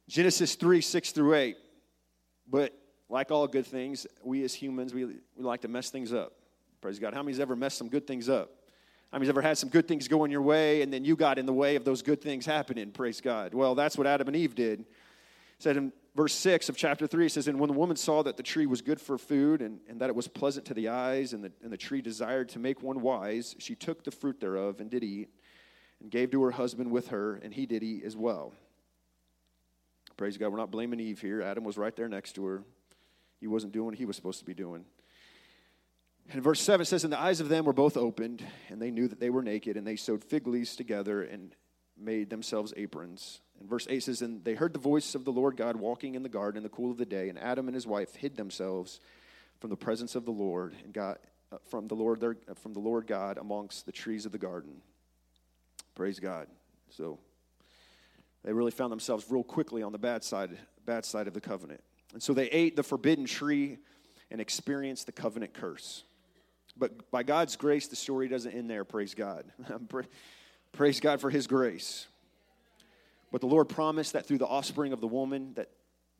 Genesis 0.08 0.56
3 0.56 0.80
6 0.80 1.12
through 1.12 1.34
8. 1.34 1.56
But 2.50 2.74
like 3.08 3.30
all 3.30 3.46
good 3.46 3.66
things, 3.66 4.06
we 4.22 4.44
as 4.44 4.54
humans, 4.54 4.92
we, 4.92 5.04
we 5.04 5.20
like 5.36 5.62
to 5.62 5.68
mess 5.68 5.90
things 5.90 6.12
up. 6.12 6.32
Praise 6.80 6.98
God. 6.98 7.14
How 7.14 7.22
many's 7.22 7.40
ever 7.40 7.56
messed 7.56 7.78
some 7.78 7.88
good 7.88 8.06
things 8.06 8.28
up? 8.28 8.50
How 9.10 9.18
many's 9.18 9.30
ever 9.30 9.40
had 9.40 9.56
some 9.56 9.70
good 9.70 9.88
things 9.88 10.06
going 10.06 10.30
your 10.30 10.42
way 10.42 10.82
and 10.82 10.92
then 10.92 11.04
you 11.04 11.16
got 11.16 11.38
in 11.38 11.46
the 11.46 11.52
way 11.52 11.76
of 11.76 11.84
those 11.84 12.02
good 12.02 12.20
things 12.20 12.44
happening? 12.44 12.90
Praise 12.90 13.20
God. 13.20 13.54
Well, 13.54 13.74
that's 13.74 13.96
what 13.96 14.06
Adam 14.06 14.28
and 14.28 14.36
Eve 14.36 14.54
did. 14.54 14.80
It 14.80 14.86
said 15.58 15.76
in 15.76 15.92
verse 16.14 16.34
6 16.34 16.68
of 16.68 16.76
chapter 16.76 17.06
3, 17.06 17.26
it 17.26 17.32
says, 17.32 17.48
And 17.48 17.58
when 17.58 17.68
the 17.68 17.76
woman 17.76 17.96
saw 17.96 18.22
that 18.22 18.36
the 18.36 18.42
tree 18.42 18.66
was 18.66 18.82
good 18.82 19.00
for 19.00 19.16
food 19.16 19.62
and, 19.62 19.80
and 19.88 20.00
that 20.00 20.10
it 20.10 20.14
was 20.14 20.28
pleasant 20.28 20.66
to 20.66 20.74
the 20.74 20.88
eyes 20.88 21.32
and 21.32 21.42
the, 21.42 21.50
and 21.62 21.72
the 21.72 21.76
tree 21.76 22.02
desired 22.02 22.50
to 22.50 22.58
make 22.58 22.82
one 22.82 23.00
wise, 23.00 23.56
she 23.58 23.74
took 23.74 24.04
the 24.04 24.10
fruit 24.10 24.38
thereof 24.40 24.80
and 24.80 24.90
did 24.90 25.02
eat 25.02 25.30
and 26.00 26.10
gave 26.10 26.30
to 26.30 26.42
her 26.42 26.50
husband 26.52 26.90
with 26.90 27.08
her, 27.08 27.36
and 27.36 27.52
he 27.54 27.66
did 27.66 27.82
eat 27.82 28.04
as 28.04 28.16
well. 28.16 28.52
Praise 30.16 30.36
God. 30.36 30.50
We're 30.50 30.58
not 30.58 30.70
blaming 30.70 31.00
Eve 31.00 31.20
here. 31.20 31.42
Adam 31.42 31.64
was 31.64 31.78
right 31.78 31.94
there 31.94 32.08
next 32.08 32.32
to 32.34 32.44
her. 32.44 32.62
He 33.40 33.46
wasn't 33.46 33.72
doing 33.72 33.86
what 33.86 33.94
he 33.94 34.04
was 34.04 34.16
supposed 34.16 34.40
to 34.40 34.44
be 34.44 34.54
doing. 34.54 34.84
And 36.30 36.42
verse 36.42 36.60
7 36.60 36.84
says, 36.84 37.04
And 37.04 37.12
the 37.12 37.20
eyes 37.20 37.40
of 37.40 37.48
them 37.48 37.64
were 37.64 37.72
both 37.72 37.96
opened, 37.96 38.44
and 38.68 38.80
they 38.82 38.90
knew 38.90 39.08
that 39.08 39.20
they 39.20 39.30
were 39.30 39.42
naked, 39.42 39.76
and 39.76 39.86
they 39.86 39.96
sewed 39.96 40.22
fig 40.24 40.46
leaves 40.46 40.76
together 40.76 41.22
and 41.22 41.54
made 41.96 42.30
themselves 42.30 42.74
aprons. 42.76 43.40
And 43.58 43.68
verse 43.68 43.86
8 43.88 44.02
says, 44.02 44.22
And 44.22 44.44
they 44.44 44.54
heard 44.54 44.72
the 44.72 44.78
voice 44.78 45.14
of 45.14 45.24
the 45.24 45.32
Lord 45.32 45.56
God 45.56 45.76
walking 45.76 46.14
in 46.14 46.22
the 46.22 46.28
garden 46.28 46.58
in 46.58 46.62
the 46.62 46.68
cool 46.68 46.90
of 46.90 46.98
the 46.98 47.06
day, 47.06 47.28
and 47.28 47.38
Adam 47.38 47.66
and 47.66 47.74
his 47.74 47.86
wife 47.86 48.14
hid 48.14 48.36
themselves 48.36 49.00
from 49.60 49.70
the 49.70 49.76
presence 49.76 50.14
of 50.14 50.24
the 50.24 50.30
Lord 50.30 50.74
and 50.84 50.92
God, 50.92 51.18
uh, 51.50 51.56
from 51.70 51.88
the 51.88 51.94
Lord 51.94 52.20
their, 52.20 52.36
uh, 52.48 52.54
from 52.54 52.74
the 52.74 52.78
Lord 52.78 53.06
God 53.06 53.38
amongst 53.38 53.86
the 53.86 53.92
trees 53.92 54.26
of 54.26 54.32
the 54.32 54.38
garden. 54.38 54.82
Praise 55.94 56.20
God. 56.20 56.46
So 56.90 57.18
they 58.44 58.52
really 58.52 58.70
found 58.70 58.92
themselves 58.92 59.26
real 59.28 59.42
quickly 59.42 59.82
on 59.82 59.92
the 59.92 59.98
bad 59.98 60.22
side, 60.22 60.56
bad 60.84 61.04
side 61.04 61.26
of 61.26 61.34
the 61.34 61.40
covenant. 61.40 61.82
And 62.12 62.22
so 62.22 62.32
they 62.32 62.46
ate 62.46 62.76
the 62.76 62.82
forbidden 62.82 63.26
tree 63.26 63.78
and 64.30 64.40
experienced 64.40 65.06
the 65.06 65.12
covenant 65.12 65.54
curse. 65.54 66.04
But 66.76 67.10
by 67.10 67.22
God's 67.22 67.56
grace, 67.56 67.88
the 67.88 67.96
story 67.96 68.28
doesn't 68.28 68.52
end 68.52 68.70
there, 68.70 68.84
praise 68.84 69.14
God. 69.14 69.44
praise 70.72 71.00
God 71.00 71.20
for 71.20 71.30
his 71.30 71.46
grace. 71.46 72.06
But 73.30 73.40
the 73.40 73.46
Lord 73.46 73.68
promised 73.68 74.14
that 74.14 74.26
through 74.26 74.38
the 74.38 74.46
offspring 74.46 74.92
of 74.92 75.00
the 75.00 75.08
woman 75.08 75.52
that 75.54 75.70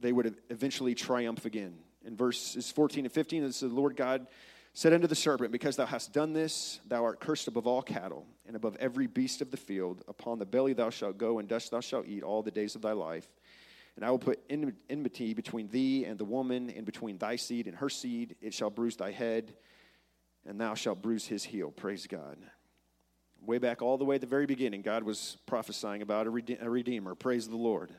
they 0.01 0.13
would 0.13 0.37
eventually 0.51 0.95
triumph 0.95 1.45
again. 1.45 1.75
In 2.05 2.17
verses 2.17 2.71
14 2.71 3.05
and 3.05 3.13
15, 3.13 3.45
it 3.45 3.55
says, 3.55 3.61
The 3.61 3.75
Lord 3.75 3.97
God 3.97 4.27
said 4.73 4.93
unto 4.93 5.07
the 5.07 5.15
serpent, 5.15 5.53
Because 5.53 5.77
thou 5.77 5.87
hast 5.87 6.13
done 6.13 6.33
this, 6.33 6.81
thou 6.87 7.05
art 7.05 7.21
cursed 7.21 7.49
above 7.49 7.67
all 7.67 7.83
cattle, 7.83 8.27
and 8.47 8.55
above 8.55 8.77
every 8.79 9.07
beast 9.07 9.41
of 9.41 9.51
the 9.51 9.57
field. 9.57 10.03
Upon 10.07 10.39
the 10.39 10.47
belly 10.47 10.73
thou 10.73 10.91
shalt 10.91 11.19
go, 11.19 11.39
and 11.39 11.49
dust 11.49 11.71
thou 11.71 11.81
shalt 11.81 12.07
eat 12.07 12.23
all 12.23 12.43
the 12.43 12.51
days 12.51 12.75
of 12.75 12.83
thy 12.83 12.93
life. 12.93 13.27
And 13.99 14.05
I 14.05 14.13
will 14.13 14.21
put 14.21 14.39
enmity 14.49 15.35
between 15.35 15.67
thee 15.71 16.05
and 16.05 16.17
the 16.17 16.25
woman, 16.25 16.71
and 16.71 16.87
between 16.87 17.19
thy 17.19 17.35
seed 17.35 17.67
and 17.67 17.75
her 17.75 17.89
seed. 17.89 18.37
It 18.41 18.55
shall 18.55 18.71
bruise 18.71 18.95
thy 18.95 19.11
head, 19.11 19.55
and 20.47 20.61
thou 20.61 20.75
shalt 20.75 21.03
bruise 21.03 21.27
his 21.27 21.43
heel. 21.43 21.73
Praise 21.73 22.07
God. 22.07 22.39
Way 23.45 23.59
back 23.59 23.83
all 23.83 23.99
the 23.99 24.05
way 24.05 24.15
at 24.15 24.21
the 24.21 24.29
very 24.29 24.47
beginning, 24.47 24.83
God 24.83 25.03
was 25.03 25.39
prophesying 25.47 26.01
about 26.03 26.29
a, 26.29 26.31
rede- 26.31 26.59
a 26.61 26.71
redeemer. 26.71 27.17
Praise 27.17 27.49
the 27.49 27.57
Lord. 27.57 27.91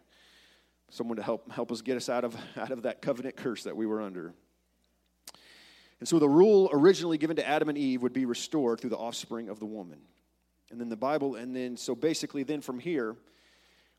Someone 0.89 1.18
to 1.18 1.22
help, 1.22 1.51
help 1.51 1.70
us 1.70 1.82
get 1.82 1.98
us 1.98 2.08
out 2.08 2.24
of, 2.24 2.34
out 2.56 2.72
of 2.72 2.84
that 2.84 3.01
covenant 3.01 3.36
curse 3.36 3.63
that 3.63 3.75
we 3.75 3.86
were 3.86 4.01
under. 4.01 4.34
And 6.00 6.08
so 6.08 6.18
the 6.18 6.29
rule 6.29 6.70
originally 6.72 7.18
given 7.18 7.36
to 7.36 7.46
Adam 7.46 7.68
and 7.68 7.77
Eve 7.77 8.03
would 8.03 8.13
be 8.13 8.24
restored 8.24 8.79
through 8.79 8.91
the 8.91 8.98
offspring 8.98 9.50
of 9.50 9.60
the 9.60 9.65
woman. 9.65 10.00
And 10.72 10.79
then 10.79 10.88
the 10.88 10.96
Bible, 10.96 11.36
and 11.36 11.53
then 11.53 11.75
so 11.75 11.94
basically, 11.94 12.44
then 12.44 12.62
from 12.62 12.79
here, 12.79 13.18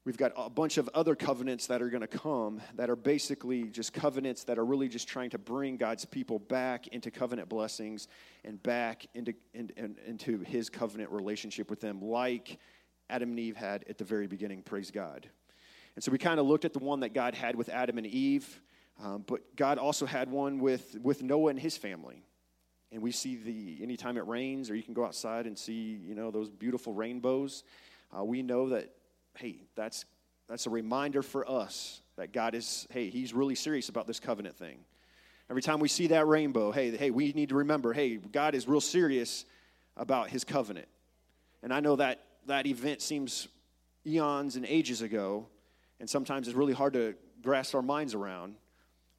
we've 0.04 0.16
got 0.16 0.32
a 0.36 0.48
bunch 0.48 0.78
of 0.78 0.88
other 0.94 1.14
covenants 1.14 1.66
that 1.66 1.82
are 1.82 1.90
going 1.90 2.00
to 2.00 2.06
come 2.06 2.60
that 2.76 2.88
are 2.88 2.96
basically 2.96 3.64
just 3.64 3.92
covenants 3.92 4.44
that 4.44 4.58
are 4.58 4.64
really 4.64 4.88
just 4.88 5.06
trying 5.06 5.30
to 5.30 5.38
bring 5.38 5.76
God's 5.76 6.04
people 6.04 6.38
back 6.38 6.88
into 6.88 7.10
covenant 7.10 7.48
blessings 7.48 8.08
and 8.44 8.62
back 8.62 9.06
into, 9.14 9.34
in, 9.52 9.70
in, 9.76 9.96
into 10.06 10.40
his 10.40 10.70
covenant 10.70 11.10
relationship 11.10 11.68
with 11.68 11.80
them, 11.80 12.00
like 12.00 12.58
Adam 13.10 13.30
and 13.30 13.38
Eve 13.38 13.56
had 13.56 13.84
at 13.88 13.98
the 13.98 14.04
very 14.04 14.26
beginning. 14.26 14.62
Praise 14.62 14.90
God. 14.90 15.28
And 15.96 16.02
so 16.02 16.10
we 16.10 16.18
kind 16.18 16.40
of 16.40 16.46
looked 16.46 16.64
at 16.64 16.72
the 16.72 16.78
one 16.78 17.00
that 17.00 17.12
God 17.12 17.34
had 17.34 17.56
with 17.56 17.68
Adam 17.68 17.98
and 17.98 18.06
Eve. 18.06 18.60
Um, 19.02 19.24
but 19.26 19.54
God 19.56 19.78
also 19.78 20.06
had 20.06 20.30
one 20.30 20.60
with, 20.60 20.96
with 21.02 21.22
Noah 21.22 21.50
and 21.50 21.58
his 21.58 21.76
family. 21.76 22.22
And 22.92 23.02
we 23.02 23.12
see 23.12 23.36
the, 23.36 23.82
anytime 23.82 24.16
it 24.16 24.26
rains 24.26 24.70
or 24.70 24.74
you 24.74 24.82
can 24.82 24.94
go 24.94 25.04
outside 25.04 25.46
and 25.46 25.58
see, 25.58 26.00
you 26.04 26.14
know, 26.14 26.30
those 26.30 26.48
beautiful 26.48 26.92
rainbows, 26.92 27.64
uh, 28.16 28.24
we 28.24 28.42
know 28.42 28.70
that, 28.70 28.90
hey, 29.36 29.56
that's, 29.74 30.04
that's 30.48 30.66
a 30.66 30.70
reminder 30.70 31.22
for 31.22 31.48
us 31.48 32.02
that 32.16 32.32
God 32.32 32.54
is, 32.54 32.86
hey, 32.90 33.10
he's 33.10 33.32
really 33.32 33.54
serious 33.54 33.88
about 33.88 34.06
this 34.06 34.20
covenant 34.20 34.56
thing. 34.56 34.78
Every 35.48 35.62
time 35.62 35.80
we 35.80 35.88
see 35.88 36.08
that 36.08 36.26
rainbow, 36.26 36.70
hey, 36.70 36.96
hey, 36.96 37.10
we 37.10 37.32
need 37.32 37.48
to 37.48 37.56
remember, 37.56 37.92
hey, 37.92 38.16
God 38.16 38.54
is 38.54 38.68
real 38.68 38.80
serious 38.80 39.44
about 39.96 40.30
his 40.30 40.44
covenant. 40.44 40.88
And 41.62 41.72
I 41.72 41.80
know 41.80 41.96
that 41.96 42.20
that 42.46 42.66
event 42.66 43.02
seems 43.02 43.48
eons 44.06 44.56
and 44.56 44.64
ages 44.66 45.02
ago, 45.02 45.46
and 45.98 46.08
sometimes 46.08 46.48
it's 46.48 46.56
really 46.56 46.72
hard 46.72 46.92
to 46.94 47.14
grasp 47.42 47.74
our 47.74 47.82
minds 47.82 48.14
around 48.14 48.54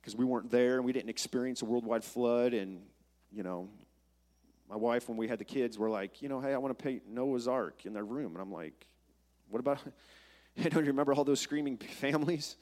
because 0.02 0.16
we 0.16 0.26
weren't 0.26 0.50
there 0.50 0.78
and 0.78 0.86
we 0.86 0.94
didn't 0.94 1.10
experience 1.10 1.62
a 1.62 1.66
worldwide 1.66 2.04
flood. 2.04 2.54
And, 2.54 2.82
you 3.32 3.44
know, 3.44 3.70
my 4.70 4.76
wife, 4.76 5.10
when 5.10 5.18
we 5.18 5.28
had 5.28 5.40
the 5.40 5.46
kids, 5.46 5.78
were 5.78 5.90
like, 5.90 6.22
you 6.22 6.30
know, 6.30 6.40
hey, 6.40 6.54
I 6.54 6.58
want 6.58 6.78
to 6.78 6.84
paint 6.84 7.08
Noah's 7.08 7.48
Ark 7.48 7.86
in 7.86 7.94
their 7.94 8.06
room. 8.06 8.34
And 8.34 8.42
I'm 8.42 8.52
like, 8.52 8.88
what 9.52 9.60
about, 9.60 9.80
I 10.58 10.70
don't 10.70 10.84
you 10.84 10.92
remember 10.92 11.14
all 11.14 11.24
those 11.24 11.40
screaming 11.40 11.78
families? 12.00 12.56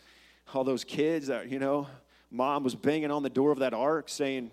All 0.53 0.63
those 0.63 0.83
kids 0.83 1.27
that, 1.27 1.49
you 1.49 1.59
know, 1.59 1.87
mom 2.31 2.63
was 2.63 2.75
banging 2.75 3.11
on 3.11 3.23
the 3.23 3.29
door 3.29 3.51
of 3.51 3.59
that 3.59 3.73
ark 3.73 4.09
saying, 4.09 4.51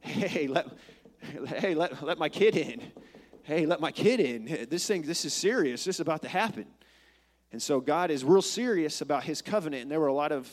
hey, 0.00 0.46
let, 0.46 0.66
hey, 1.46 1.74
let, 1.74 2.02
let 2.02 2.18
my 2.18 2.28
kid 2.28 2.56
in. 2.56 2.82
Hey, 3.42 3.64
let 3.66 3.80
my 3.80 3.90
kid 3.90 4.20
in. 4.20 4.66
This 4.68 4.86
thing, 4.86 5.02
this 5.02 5.24
is 5.24 5.32
serious. 5.32 5.84
This 5.84 5.96
is 5.96 6.00
about 6.00 6.22
to 6.22 6.28
happen. 6.28 6.66
And 7.52 7.60
so 7.60 7.80
God 7.80 8.10
is 8.10 8.22
real 8.22 8.42
serious 8.42 9.00
about 9.00 9.24
his 9.24 9.42
covenant. 9.42 9.82
And 9.82 9.90
there 9.90 9.98
were 9.98 10.06
a 10.06 10.14
lot 10.14 10.30
of 10.30 10.48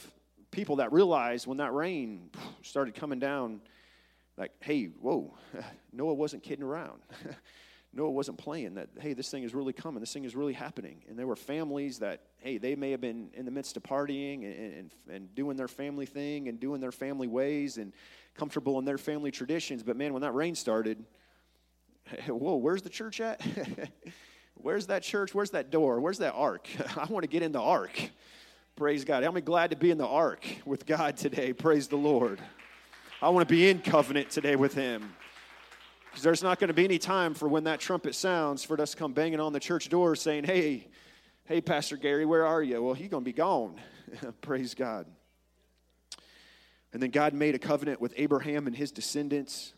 people 0.52 0.78
that 0.78 0.92
realized 0.94 1.46
when 1.46 1.58
that 1.58 1.74
rain 1.74 2.30
started 2.64 2.96
coming 2.96 3.20
down, 3.20 3.62
like, 4.38 4.52
hey, 4.62 4.86
whoa, 4.86 5.34
Noah 5.92 6.14
wasn't 6.14 6.44
kidding 6.44 6.64
around. 6.64 7.02
Noah 7.94 8.12
wasn't 8.12 8.38
playing 8.38 8.76
that, 8.76 8.90
hey, 9.00 9.14
this 9.14 9.30
thing 9.30 9.44
is 9.44 9.56
really 9.56 9.74
coming. 9.74 10.00
This 10.00 10.14
thing 10.14 10.26
is 10.26 10.36
really 10.36 10.54
happening. 10.54 11.04
And 11.10 11.18
there 11.18 11.26
were 11.26 11.36
families 11.36 12.00
that, 12.00 12.22
hey, 12.40 12.58
they 12.58 12.76
may 12.76 12.92
have 12.92 13.02
been 13.02 13.30
in 13.34 13.46
the 13.46 13.52
midst 13.52 13.76
of 13.78 13.84
partying 13.84 14.44
and, 14.44 14.74
and, 14.74 14.92
and 15.10 15.36
doing 15.36 15.58
their 15.58 15.68
family 15.68 16.06
thing 16.06 16.48
and 16.48 16.60
doing 16.60 16.80
their 16.80 16.92
family 16.92 17.28
ways 17.28 17.78
and 17.78 17.94
comfortable 18.36 18.78
in 18.78 18.86
their 18.86 18.98
family 18.98 19.32
traditions. 19.32 19.84
But 19.84 19.98
man, 19.98 20.14
when 20.14 20.22
that 20.22 20.34
rain 20.34 20.54
started, 20.54 21.04
whoa, 22.28 22.56
where's 22.56 22.82
the 22.82 22.90
church 22.90 23.20
at? 23.20 23.42
Where's 24.60 24.88
that 24.88 25.04
church? 25.04 25.36
Where's 25.36 25.52
that 25.52 25.70
door? 25.70 26.00
Where's 26.00 26.18
that 26.18 26.34
ark? 26.34 26.68
I 26.98 27.06
want 27.06 27.24
to 27.24 27.28
get 27.28 27.44
in 27.44 27.52
the 27.52 27.62
ark. 27.62 28.10
Praise 28.76 29.06
God. 29.06 29.24
I'm 29.24 29.40
glad 29.42 29.70
to 29.72 29.76
be 29.76 29.92
in 29.92 29.98
the 29.98 30.08
ark 30.08 30.46
with 30.66 30.86
God 30.86 31.18
today. 31.18 31.54
Praise 31.54 31.88
the 31.88 31.96
Lord. 31.96 32.40
I 33.22 33.30
want 33.30 33.48
to 33.48 33.54
be 33.54 33.70
in 33.70 33.82
covenant 33.82 34.30
today 34.30 34.56
with 34.56 34.74
Him. 34.74 35.16
Because 36.18 36.24
there's 36.24 36.42
not 36.42 36.58
going 36.58 36.70
to 36.70 36.74
be 36.74 36.84
any 36.84 36.98
time 36.98 37.36
for 37.36 37.48
when 37.48 37.66
that 37.66 37.80
trumpet 37.80 38.16
sounds 38.16 38.64
for 38.64 38.82
us 38.82 38.90
to 38.90 38.98
come 38.98 39.14
banging 39.14 39.40
on 39.40 39.54
the 39.54 39.60
church 39.60 39.88
door 39.88 40.16
saying, 40.16 40.46
Hey, 40.46 40.88
hey, 41.46 41.62
Pastor 41.62 41.96
Gary, 41.96 42.26
where 42.26 42.44
are 42.44 42.64
you? 42.64 42.82
Well, 42.82 42.96
he's 42.96 43.10
going 43.10 43.24
to 43.24 43.26
be 43.26 43.34
gone. 43.34 43.80
Praise 44.42 44.74
God. 44.74 45.06
And 46.92 47.04
then 47.04 47.12
God 47.12 47.34
made 47.34 47.54
a 47.54 47.60
covenant 47.60 48.02
with 48.02 48.16
Abraham 48.18 48.66
and 48.66 48.76
his 48.76 48.92
descendants, 48.92 49.76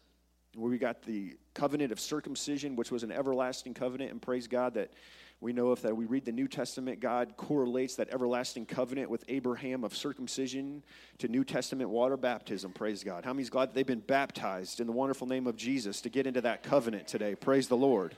where 0.56 0.72
we 0.72 0.78
got 0.78 1.02
the 1.02 1.36
covenant 1.54 1.92
of 1.92 2.00
circumcision, 2.00 2.78
which 2.78 2.90
was 2.90 3.04
an 3.04 3.12
everlasting 3.12 3.74
covenant. 3.74 4.12
And 4.12 4.22
praise 4.22 4.48
God 4.48 4.76
that 4.76 4.94
we 5.42 5.54
know 5.54 5.72
if 5.72 5.82
that 5.84 5.96
we 5.96 6.06
read 6.06 6.26
the 6.26 6.34
New 6.34 6.50
Testament, 6.50 7.00
God 7.00 7.38
correlates 7.38 7.96
that 7.96 8.10
everlasting 8.10 8.66
covenant 8.66 9.10
with 9.10 9.24
Abraham 9.30 9.86
of 9.86 9.96
circumcision 9.96 10.84
to 11.20 11.30
New 11.30 11.46
Testament 11.46 11.90
water 11.90 12.18
baptism. 12.18 12.74
Praise 12.74 13.06
God. 13.06 13.24
How 13.24 13.32
many's 13.32 13.50
glad 13.50 13.70
that 13.70 13.76
they've 13.76 13.86
been 13.86 14.02
baptized 14.02 14.82
in 14.82 14.88
the 14.88 14.92
wonderful 14.92 15.28
name 15.28 15.48
of 15.48 15.56
Jesus 15.56 16.02
to 16.02 16.10
get 16.10 16.28
into 16.28 16.42
that 16.42 16.64
covenant 16.64 17.08
today? 17.08 17.36
Praise 17.36 17.70
the 17.70 17.78
Lord. 17.78 18.18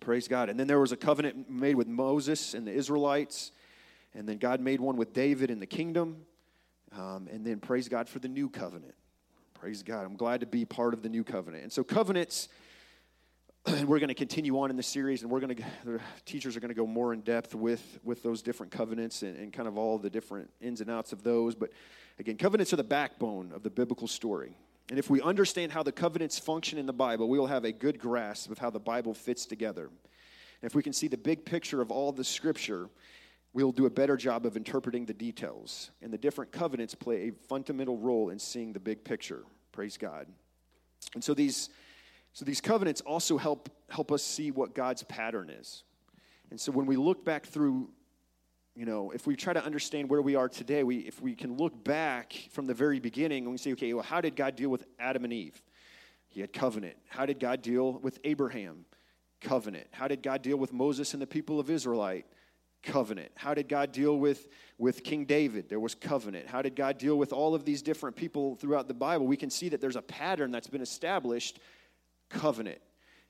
Praise 0.00 0.26
God. 0.26 0.48
And 0.48 0.58
then 0.58 0.68
there 0.68 0.80
was 0.80 0.92
a 0.92 0.96
covenant 0.96 1.50
made 1.50 1.74
with 1.74 1.88
Moses 1.88 2.54
and 2.54 2.66
the 2.66 2.72
Israelites. 2.72 3.52
And 4.14 4.26
then 4.26 4.38
God 4.38 4.60
made 4.60 4.80
one 4.80 4.96
with 4.96 5.12
David 5.12 5.50
in 5.50 5.60
the 5.60 5.66
kingdom. 5.66 6.24
Um, 6.96 7.28
and 7.30 7.44
then 7.44 7.60
praise 7.60 7.90
God 7.90 8.08
for 8.08 8.20
the 8.20 8.28
new 8.28 8.48
covenant. 8.48 8.94
Praise 9.52 9.82
God. 9.82 10.06
I'm 10.06 10.16
glad 10.16 10.40
to 10.40 10.46
be 10.46 10.64
part 10.64 10.94
of 10.94 11.02
the 11.02 11.10
new 11.10 11.24
covenant. 11.24 11.64
And 11.64 11.72
so, 11.72 11.84
covenants 11.84 12.48
and 13.68 13.88
we're 13.88 13.98
going 13.98 14.08
to 14.08 14.14
continue 14.14 14.58
on 14.58 14.70
in 14.70 14.76
the 14.76 14.82
series, 14.82 15.22
and 15.22 15.30
we're 15.30 15.40
going 15.40 15.56
to 15.56 15.62
the 15.84 16.00
teachers 16.24 16.56
are 16.56 16.60
going 16.60 16.70
to 16.70 16.74
go 16.74 16.86
more 16.86 17.12
in 17.12 17.20
depth 17.20 17.54
with 17.54 17.98
with 18.02 18.22
those 18.22 18.42
different 18.42 18.72
covenants 18.72 19.22
and, 19.22 19.36
and, 19.36 19.52
kind 19.52 19.68
of 19.68 19.76
all 19.76 19.98
the 19.98 20.10
different 20.10 20.50
ins 20.60 20.80
and 20.80 20.90
outs 20.90 21.12
of 21.12 21.22
those. 21.22 21.54
But 21.54 21.70
again, 22.18 22.36
covenants 22.36 22.72
are 22.72 22.76
the 22.76 22.84
backbone 22.84 23.52
of 23.52 23.62
the 23.62 23.70
biblical 23.70 24.08
story. 24.08 24.56
And 24.90 24.98
if 24.98 25.10
we 25.10 25.20
understand 25.20 25.72
how 25.72 25.82
the 25.82 25.92
covenants 25.92 26.38
function 26.38 26.78
in 26.78 26.86
the 26.86 26.92
Bible, 26.94 27.28
we 27.28 27.38
will 27.38 27.46
have 27.46 27.64
a 27.64 27.72
good 27.72 27.98
grasp 27.98 28.50
of 28.50 28.58
how 28.58 28.70
the 28.70 28.80
Bible 28.80 29.12
fits 29.12 29.44
together. 29.44 29.86
And 29.86 30.70
if 30.70 30.74
we 30.74 30.82
can 30.82 30.94
see 30.94 31.08
the 31.08 31.18
big 31.18 31.44
picture 31.44 31.82
of 31.82 31.90
all 31.90 32.10
the 32.10 32.24
Scripture, 32.24 32.88
we'll 33.52 33.72
do 33.72 33.84
a 33.84 33.90
better 33.90 34.16
job 34.16 34.46
of 34.46 34.56
interpreting 34.56 35.04
the 35.04 35.12
details. 35.12 35.90
And 36.00 36.10
the 36.10 36.18
different 36.18 36.52
covenants 36.52 36.94
play 36.94 37.28
a 37.28 37.32
fundamental 37.48 37.98
role 37.98 38.30
in 38.30 38.38
seeing 38.38 38.72
the 38.72 38.80
big 38.80 39.04
picture. 39.04 39.42
Praise 39.72 39.98
God. 39.98 40.26
And 41.14 41.22
so 41.22 41.34
these 41.34 41.68
so 42.32 42.44
these 42.44 42.60
covenants 42.60 43.00
also 43.00 43.38
help 43.38 43.70
help 43.88 44.12
us 44.12 44.22
see 44.22 44.50
what 44.50 44.74
God's 44.74 45.02
pattern 45.02 45.50
is. 45.50 45.84
And 46.50 46.60
so 46.60 46.72
when 46.72 46.86
we 46.86 46.96
look 46.96 47.24
back 47.24 47.46
through 47.46 47.90
you 48.78 48.86
know, 48.86 49.10
if 49.10 49.26
we 49.26 49.34
try 49.34 49.52
to 49.52 49.64
understand 49.64 50.08
where 50.08 50.22
we 50.22 50.36
are 50.36 50.48
today, 50.48 50.84
we 50.84 50.98
if 50.98 51.20
we 51.20 51.34
can 51.34 51.56
look 51.56 51.82
back 51.82 52.32
from 52.52 52.66
the 52.66 52.74
very 52.74 53.00
beginning 53.00 53.42
and 53.42 53.50
we 53.50 53.58
say, 53.58 53.72
okay, 53.72 53.92
well, 53.92 54.04
how 54.04 54.20
did 54.20 54.36
God 54.36 54.54
deal 54.54 54.68
with 54.68 54.84
Adam 55.00 55.24
and 55.24 55.32
Eve? 55.32 55.60
He 56.28 56.40
had 56.40 56.52
covenant. 56.52 56.96
How 57.08 57.26
did 57.26 57.40
God 57.40 57.60
deal 57.60 57.94
with 57.94 58.20
Abraham? 58.22 58.84
Covenant. 59.40 59.88
How 59.90 60.06
did 60.06 60.22
God 60.22 60.42
deal 60.42 60.56
with 60.56 60.72
Moses 60.72 61.12
and 61.12 61.20
the 61.20 61.26
people 61.26 61.58
of 61.58 61.70
Israelite? 61.70 62.26
Covenant. 62.84 63.32
How 63.34 63.54
did 63.54 63.68
God 63.68 63.90
deal 63.90 64.16
with, 64.16 64.46
with 64.78 65.02
King 65.02 65.24
David? 65.24 65.68
There 65.68 65.80
was 65.80 65.96
covenant. 65.96 66.46
How 66.46 66.62
did 66.62 66.76
God 66.76 66.98
deal 66.98 67.16
with 67.18 67.32
all 67.32 67.56
of 67.56 67.64
these 67.64 67.82
different 67.82 68.14
people 68.14 68.54
throughout 68.54 68.86
the 68.86 68.94
Bible? 68.94 69.26
We 69.26 69.36
can 69.36 69.50
see 69.50 69.68
that 69.70 69.80
there's 69.80 69.96
a 69.96 70.02
pattern 70.02 70.52
that's 70.52 70.68
been 70.68 70.82
established 70.82 71.58
covenant. 72.28 72.80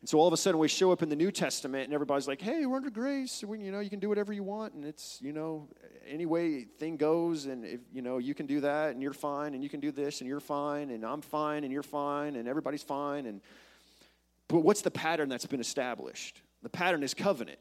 And 0.00 0.08
so 0.08 0.18
all 0.18 0.28
of 0.28 0.32
a 0.32 0.36
sudden 0.36 0.60
we 0.60 0.68
show 0.68 0.92
up 0.92 1.02
in 1.02 1.08
the 1.08 1.16
New 1.16 1.32
Testament 1.32 1.84
and 1.84 1.92
everybody's 1.92 2.28
like, 2.28 2.40
hey, 2.40 2.66
we're 2.66 2.76
under 2.76 2.90
grace. 2.90 3.32
So 3.32 3.52
you 3.54 3.72
know, 3.72 3.80
you 3.80 3.90
can 3.90 3.98
do 3.98 4.08
whatever 4.08 4.32
you 4.32 4.44
want. 4.44 4.74
And 4.74 4.84
it's, 4.84 5.18
you 5.20 5.32
know, 5.32 5.68
any 6.06 6.24
way 6.24 6.64
thing 6.64 6.96
goes. 6.96 7.46
And 7.46 7.64
if, 7.64 7.80
you 7.92 8.00
know, 8.00 8.18
you 8.18 8.32
can 8.32 8.46
do 8.46 8.60
that 8.60 8.92
and 8.92 9.02
you're 9.02 9.12
fine. 9.12 9.54
And 9.54 9.62
you 9.62 9.68
can 9.68 9.80
do 9.80 9.90
this 9.90 10.20
and 10.20 10.28
you're 10.28 10.38
fine. 10.38 10.90
And 10.90 11.04
I'm 11.04 11.20
fine 11.20 11.64
and 11.64 11.72
you're 11.72 11.82
fine. 11.82 12.36
And 12.36 12.46
everybody's 12.46 12.84
fine. 12.84 13.26
And, 13.26 13.40
but 14.46 14.60
what's 14.60 14.82
the 14.82 14.90
pattern 14.90 15.28
that's 15.28 15.46
been 15.46 15.60
established? 15.60 16.42
The 16.62 16.68
pattern 16.68 17.02
is 17.02 17.12
covenant. 17.12 17.58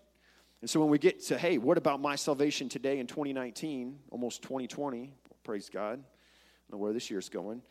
And 0.61 0.69
so 0.69 0.79
when 0.79 0.89
we 0.89 0.99
get 0.99 1.23
to, 1.25 1.37
hey, 1.37 1.57
what 1.57 1.77
about 1.77 2.01
my 2.01 2.15
salvation 2.15 2.69
today 2.69 2.99
in 2.99 3.07
2019, 3.07 3.99
almost 4.11 4.41
2020, 4.43 5.13
praise 5.43 5.69
God. 5.69 5.99
I 5.99 6.71
don't 6.71 6.71
know 6.71 6.77
where 6.77 6.93
this 6.93 7.09
year's 7.09 7.29
going. 7.29 7.61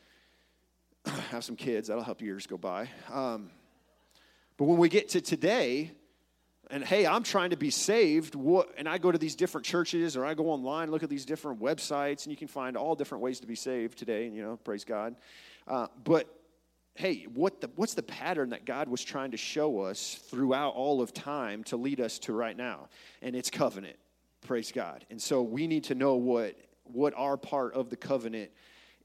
have 1.31 1.45
some 1.45 1.57
kids, 1.57 1.89
that'll 1.89 2.05
help 2.05 2.21
years 2.21 2.47
go 2.47 2.57
by. 2.57 2.89
Um, 3.13 3.51
but 4.57 4.65
when 4.65 4.79
we 4.79 4.89
get 4.89 5.11
to 5.11 5.21
today, 5.21 5.93
and 6.71 6.85
hey, 6.85 7.07
I'm 7.07 7.23
trying 7.23 7.51
to 7.51 7.57
be 7.57 7.71
saved, 7.71 8.35
what, 8.35 8.71
and 8.77 8.89
I 8.89 8.99
go 8.99 9.13
to 9.13 9.19
these 9.19 9.37
different 9.37 9.67
churches 9.67 10.17
or 10.17 10.25
I 10.25 10.35
go 10.35 10.51
online, 10.51 10.91
look 10.91 11.03
at 11.03 11.11
these 11.11 11.25
different 11.25 11.61
websites, 11.61 12.25
and 12.25 12.33
you 12.33 12.37
can 12.37 12.49
find 12.49 12.77
all 12.77 12.95
different 12.95 13.23
ways 13.23 13.41
to 13.41 13.47
be 13.47 13.55
saved 13.55 13.99
today, 13.99 14.27
and 14.27 14.35
you 14.35 14.43
know, 14.43 14.57
praise 14.57 14.85
God. 14.85 15.15
Uh, 15.69 15.87
but 16.05 16.29
hey, 16.95 17.27
what 17.35 17.61
the, 17.61 17.71
what's 17.77 17.95
the 17.95 18.03
pattern 18.03 18.51
that 18.51 18.65
God 18.65 18.89
was 18.89 19.05
trying 19.05 19.33
to 19.33 19.37
show 19.37 19.81
us 19.81 20.15
throughout 20.31 20.75
all 20.75 21.03
of 21.03 21.13
time 21.13 21.63
to 21.65 21.77
lead 21.77 22.01
us 22.01 22.19
to 22.21 22.33
right 22.33 22.57
now? 22.57 22.89
And 23.23 23.37
it's 23.37 23.51
covenant, 23.51 23.97
praise 24.47 24.73
God. 24.73 25.05
And 25.11 25.21
so 25.21 25.43
we 25.43 25.67
need 25.67 25.85
to 25.85 25.95
know 25.95 26.15
what 26.15 26.57
what 26.85 27.15
our 27.17 27.37
part 27.37 27.75
of 27.75 27.91
the 27.91 27.97
covenant 27.97 28.51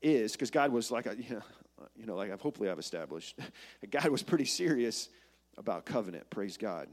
is, 0.03 0.33
because 0.33 0.51
God 0.51 0.71
was 0.71 0.91
like, 0.91 1.07
a, 1.07 1.15
you 1.15 1.29
know, 1.35 1.41
you 1.95 2.05
know, 2.05 2.15
like 2.15 2.31
I've 2.31 2.41
hopefully 2.41 2.69
I've 2.69 2.79
established, 2.79 3.37
God 3.91 4.07
was 4.07 4.23
pretty 4.23 4.45
serious 4.45 5.09
about 5.57 5.85
covenant. 5.85 6.29
Praise 6.29 6.57
God. 6.57 6.87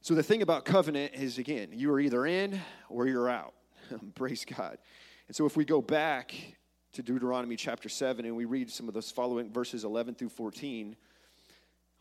So, 0.00 0.14
the 0.14 0.22
thing 0.22 0.42
about 0.42 0.64
covenant 0.64 1.14
is, 1.14 1.38
again, 1.38 1.70
you 1.72 1.92
are 1.92 2.00
either 2.00 2.24
in 2.24 2.60
or 2.88 3.06
you're 3.06 3.28
out. 3.28 3.54
Praise 4.14 4.44
God. 4.44 4.78
And 5.26 5.36
so, 5.36 5.44
if 5.44 5.56
we 5.56 5.64
go 5.64 5.82
back 5.82 6.34
to 6.92 7.02
Deuteronomy 7.02 7.56
chapter 7.56 7.88
7 7.88 8.24
and 8.24 8.34
we 8.34 8.44
read 8.44 8.70
some 8.70 8.88
of 8.88 8.94
those 8.94 9.10
following 9.10 9.52
verses 9.52 9.84
11 9.84 10.14
through 10.14 10.30
14, 10.30 10.96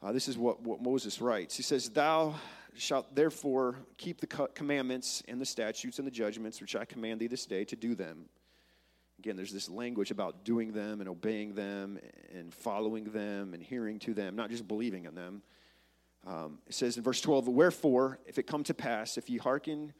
uh, 0.01 0.11
this 0.11 0.27
is 0.27 0.37
what, 0.37 0.61
what 0.61 0.81
Moses 0.81 1.19
writes. 1.19 1.57
He 1.57 1.63
says, 1.63 1.89
Thou 1.89 2.35
shalt 2.75 3.15
therefore 3.15 3.75
keep 3.97 4.21
the 4.21 4.27
commandments 4.27 5.23
and 5.27 5.41
the 5.41 5.45
statutes 5.45 5.97
and 5.97 6.07
the 6.07 6.11
judgments 6.11 6.61
which 6.61 6.75
I 6.75 6.85
command 6.85 7.19
thee 7.19 7.27
this 7.27 7.45
day 7.45 7.65
to 7.65 7.75
do 7.75 7.95
them. 7.95 8.29
Again, 9.19 9.35
there's 9.35 9.51
this 9.51 9.69
language 9.69 10.11
about 10.11 10.45
doing 10.45 10.73
them 10.73 10.99
and 10.99 11.09
obeying 11.09 11.55
them 11.55 11.99
and 12.33 12.53
following 12.53 13.05
them 13.05 13.53
and 13.53 13.63
hearing 13.63 13.97
to 13.99 14.13
them, 14.13 14.35
not 14.35 14.49
just 14.51 14.67
believing 14.67 15.05
in 15.05 15.15
them. 15.15 15.41
Um, 16.25 16.59
it 16.67 16.73
says 16.73 16.97
in 16.97 17.03
verse 17.03 17.21
12, 17.21 17.47
Wherefore, 17.47 18.19
if 18.25 18.37
it 18.37 18.43
come 18.43 18.63
to 18.65 18.73
pass, 18.73 19.17
if 19.17 19.29
ye 19.29 19.37
hearken, 19.37 19.93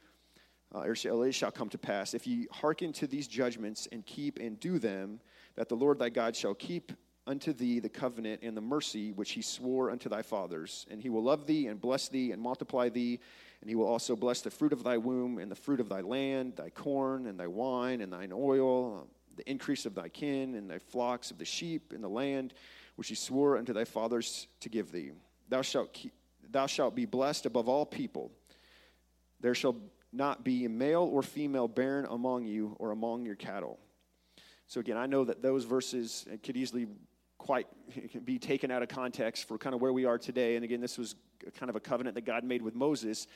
uh, 0.74 0.80
or 0.80 0.92
it 0.92 1.32
shall 1.32 1.50
come 1.50 1.68
to 1.70 1.78
pass, 1.78 2.14
if 2.14 2.26
ye 2.26 2.46
hearken 2.52 2.92
to 2.92 3.06
these 3.06 3.26
judgments 3.26 3.88
and 3.90 4.06
keep 4.06 4.38
and 4.38 4.60
do 4.60 4.78
them, 4.78 5.20
that 5.56 5.68
the 5.68 5.74
Lord 5.74 5.98
thy 5.98 6.10
God 6.10 6.36
shall 6.36 6.54
keep 6.54 6.92
unto 7.28 7.52
thee 7.52 7.78
the 7.78 7.88
covenant 7.88 8.40
and 8.42 8.56
the 8.56 8.60
mercy 8.60 9.12
which 9.12 9.32
he 9.32 9.42
swore 9.42 9.90
unto 9.90 10.08
thy 10.08 10.22
fathers. 10.22 10.86
And 10.90 11.00
he 11.00 11.10
will 11.10 11.22
love 11.22 11.46
thee 11.46 11.66
and 11.66 11.80
bless 11.80 12.08
thee 12.08 12.32
and 12.32 12.40
multiply 12.40 12.88
thee. 12.88 13.20
And 13.60 13.68
he 13.68 13.76
will 13.76 13.86
also 13.86 14.16
bless 14.16 14.40
the 14.40 14.50
fruit 14.50 14.72
of 14.72 14.82
thy 14.82 14.96
womb 14.96 15.38
and 15.38 15.50
the 15.50 15.56
fruit 15.56 15.78
of 15.78 15.88
thy 15.88 16.00
land, 16.00 16.54
thy 16.56 16.70
corn 16.70 17.26
and 17.26 17.38
thy 17.38 17.46
wine 17.46 18.00
and 18.00 18.12
thine 18.12 18.32
oil, 18.32 19.06
the 19.36 19.48
increase 19.48 19.84
of 19.84 19.94
thy 19.94 20.08
kin 20.08 20.54
and 20.54 20.70
thy 20.70 20.78
flocks 20.78 21.30
of 21.30 21.38
the 21.38 21.44
sheep 21.44 21.92
in 21.92 22.00
the 22.00 22.08
land 22.08 22.54
which 22.96 23.08
he 23.08 23.14
swore 23.14 23.56
unto 23.56 23.72
thy 23.72 23.84
fathers 23.84 24.48
to 24.60 24.68
give 24.68 24.90
thee. 24.90 25.12
Thou 25.48 25.62
shalt, 25.62 25.92
keep, 25.92 26.12
thou 26.50 26.66
shalt 26.66 26.96
be 26.96 27.04
blessed 27.04 27.46
above 27.46 27.68
all 27.68 27.86
people. 27.86 28.32
There 29.40 29.54
shall 29.54 29.76
not 30.12 30.42
be 30.42 30.64
a 30.64 30.68
male 30.68 31.02
or 31.02 31.22
female 31.22 31.68
barren 31.68 32.06
among 32.10 32.46
you 32.46 32.74
or 32.78 32.90
among 32.90 33.24
your 33.24 33.36
cattle. 33.36 33.78
So, 34.66 34.80
again, 34.80 34.96
I 34.96 35.06
know 35.06 35.24
that 35.24 35.42
those 35.42 35.64
verses 35.64 36.26
could 36.42 36.56
easily 36.56 36.88
quite 37.38 37.66
be 38.24 38.38
taken 38.38 38.70
out 38.70 38.82
of 38.82 38.88
context 38.88 39.48
for 39.48 39.56
kind 39.56 39.74
of 39.74 39.80
where 39.80 39.92
we 39.92 40.04
are 40.04 40.18
today. 40.18 40.56
And 40.56 40.64
again, 40.64 40.80
this 40.80 40.98
was 40.98 41.14
kind 41.58 41.70
of 41.70 41.76
a 41.76 41.80
covenant 41.80 42.14
that 42.16 42.24
God 42.24 42.44
made 42.44 42.62
with 42.62 42.74
Moses, 42.74 43.26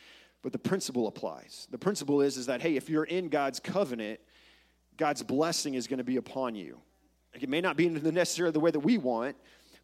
but 0.42 0.52
the 0.52 0.59
principle 0.59 1.06
applies. 1.06 1.68
The 1.71 1.78
principle 1.78 2.21
is, 2.21 2.37
is 2.37 2.47
that, 2.47 2.61
hey, 2.61 2.76
if 2.76 2.90
you're 2.90 3.04
in 3.04 3.28
God's 3.28 3.61
covenant, 3.61 4.21
God's 4.97 5.23
blessing 5.23 5.75
is 5.75 5.87
going 5.87 5.99
to 5.99 6.04
be 6.04 6.16
upon 6.16 6.54
you. 6.54 6.78
It 7.32 7.49
may 7.49 7.61
not 7.61 7.76
be 7.76 7.87
in 7.87 7.94
the 7.94 8.12
necessarily 8.12 8.52
the 8.52 8.61
way 8.61 8.71
that 8.71 8.80
we 8.80 8.99
want, 8.99 9.37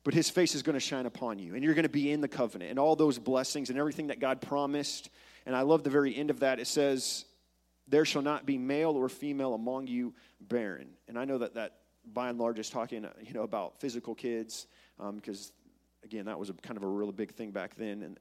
but 0.05 0.15
his 0.15 0.29
face 0.29 0.55
is 0.55 0.63
going 0.63 0.75
to 0.75 0.81
shine 0.81 1.07
upon 1.07 1.39
you 1.39 1.55
and 1.55 1.65
you're 1.65 1.75
going 1.75 1.85
to 1.85 1.89
be 1.89 2.11
in 2.11 2.21
the 2.21 2.29
covenant 2.29 2.71
and 2.71 2.79
all 2.79 2.95
those 2.95 3.19
blessings 3.19 3.71
and 3.71 3.79
everything 3.79 4.09
that 4.09 4.21
God 4.21 4.41
promised. 4.41 5.11
And 5.47 5.57
I 5.57 5.63
love 5.63 5.83
the 5.83 5.91
very 5.91 6.15
end 6.15 6.31
of 6.31 6.41
that. 6.41 6.61
It 6.61 6.67
says, 6.67 7.25
There 7.87 8.05
shall 8.05 8.23
not 8.23 8.45
be 8.45 8.59
male 8.59 8.91
or 8.91 9.09
female 9.09 9.55
among 9.55 9.87
you 9.87 10.15
barren. 10.41 10.89
And 11.09 11.19
I 11.19 11.25
know 11.25 11.39
that 11.39 11.55
that 11.55 11.79
by 12.13 12.29
and 12.29 12.39
large 12.39 12.59
is 12.59 12.71
talking 12.71 13.07
you 13.23 13.33
know 13.33 13.43
about 13.43 13.81
physical 13.81 14.15
kids 14.15 14.67
because 15.15 15.53
um, 15.53 16.05
again 16.05 16.25
that 16.27 16.39
was 16.39 16.51
a 16.51 16.55
kind 16.55 16.77
of 16.77 16.83
a 16.83 16.87
really 16.87 17.13
big 17.13 17.33
thing 17.33 17.51
back 17.51 17.75
then 17.77 18.03
and 18.03 18.19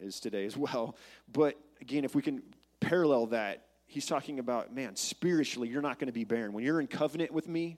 is 0.00 0.20
today 0.20 0.46
as 0.46 0.56
well. 0.56 0.96
But 1.32 1.56
again, 1.80 2.04
if 2.04 2.14
we 2.14 2.22
can 2.22 2.42
parallel 2.80 3.26
that, 3.26 3.66
he's 3.86 4.06
talking 4.06 4.38
about 4.38 4.74
man 4.74 4.96
spiritually 4.96 5.68
you're 5.68 5.82
not 5.82 5.98
going 5.98 6.06
to 6.06 6.12
be 6.12 6.24
barren 6.24 6.52
when 6.52 6.64
you're 6.64 6.80
in 6.80 6.86
covenant 6.86 7.32
with 7.32 7.48
me. 7.48 7.76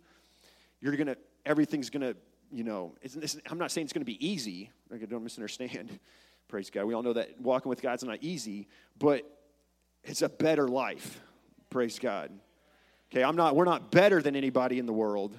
You're 0.80 0.96
going 0.96 1.06
to 1.08 1.16
everything's 1.44 1.90
going 1.90 2.02
to 2.02 2.16
you 2.52 2.64
know, 2.64 2.94
I'm 3.46 3.56
not 3.58 3.72
saying 3.72 3.86
it's 3.86 3.94
going 3.94 4.02
to 4.02 4.06
be 4.06 4.24
easy. 4.24 4.70
I 4.92 4.98
don't 4.98 5.22
misunderstand. 5.22 5.98
Praise 6.48 6.68
God. 6.68 6.84
We 6.84 6.92
all 6.92 7.02
know 7.02 7.14
that 7.14 7.40
walking 7.40 7.70
with 7.70 7.80
God's 7.80 8.04
not 8.04 8.18
easy, 8.20 8.68
but 8.98 9.22
it's 10.04 10.20
a 10.20 10.28
better 10.28 10.68
life. 10.68 11.20
Praise 11.70 11.98
God. 11.98 12.30
Okay, 13.12 13.22
I'm 13.22 13.36
not, 13.36 13.54
we're 13.54 13.66
not 13.66 13.90
better 13.90 14.22
than 14.22 14.34
anybody 14.34 14.78
in 14.78 14.86
the 14.86 14.92
world. 14.92 15.38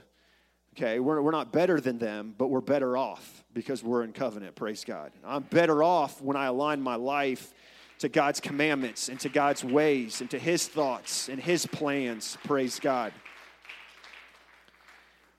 Okay, 0.78 1.00
we're, 1.00 1.21
we're 1.21 1.32
not 1.32 1.52
better 1.52 1.82
than 1.82 1.97
them, 1.97 2.36
but 2.38 2.47
we're 2.47 2.62
better 2.62 2.95
off 2.95 3.43
because 3.54 3.84
we're 3.84 4.04
in 4.04 4.13
covenant. 4.13 4.56
Praise 4.56 4.84
God. 4.84 5.12
I'm 5.26 5.43
better 5.43 5.82
off 5.82 6.21
when 6.21 6.38
I 6.38 6.45
align 6.45 6.82
my 6.82 6.95
life 6.95 7.54
to 8.00 8.10
God's 8.10 8.39
commandments 8.39 9.10
and 9.10 9.19
to 9.21 9.30
God's 9.30 9.63
ways 9.63 10.21
and 10.21 10.30
to 10.32 10.39
His 10.39 10.67
thoughts 10.67 11.30
and 11.30 11.39
His 11.39 11.65
plans. 11.65 12.38
Praise 12.43 12.80
God. 12.80 13.12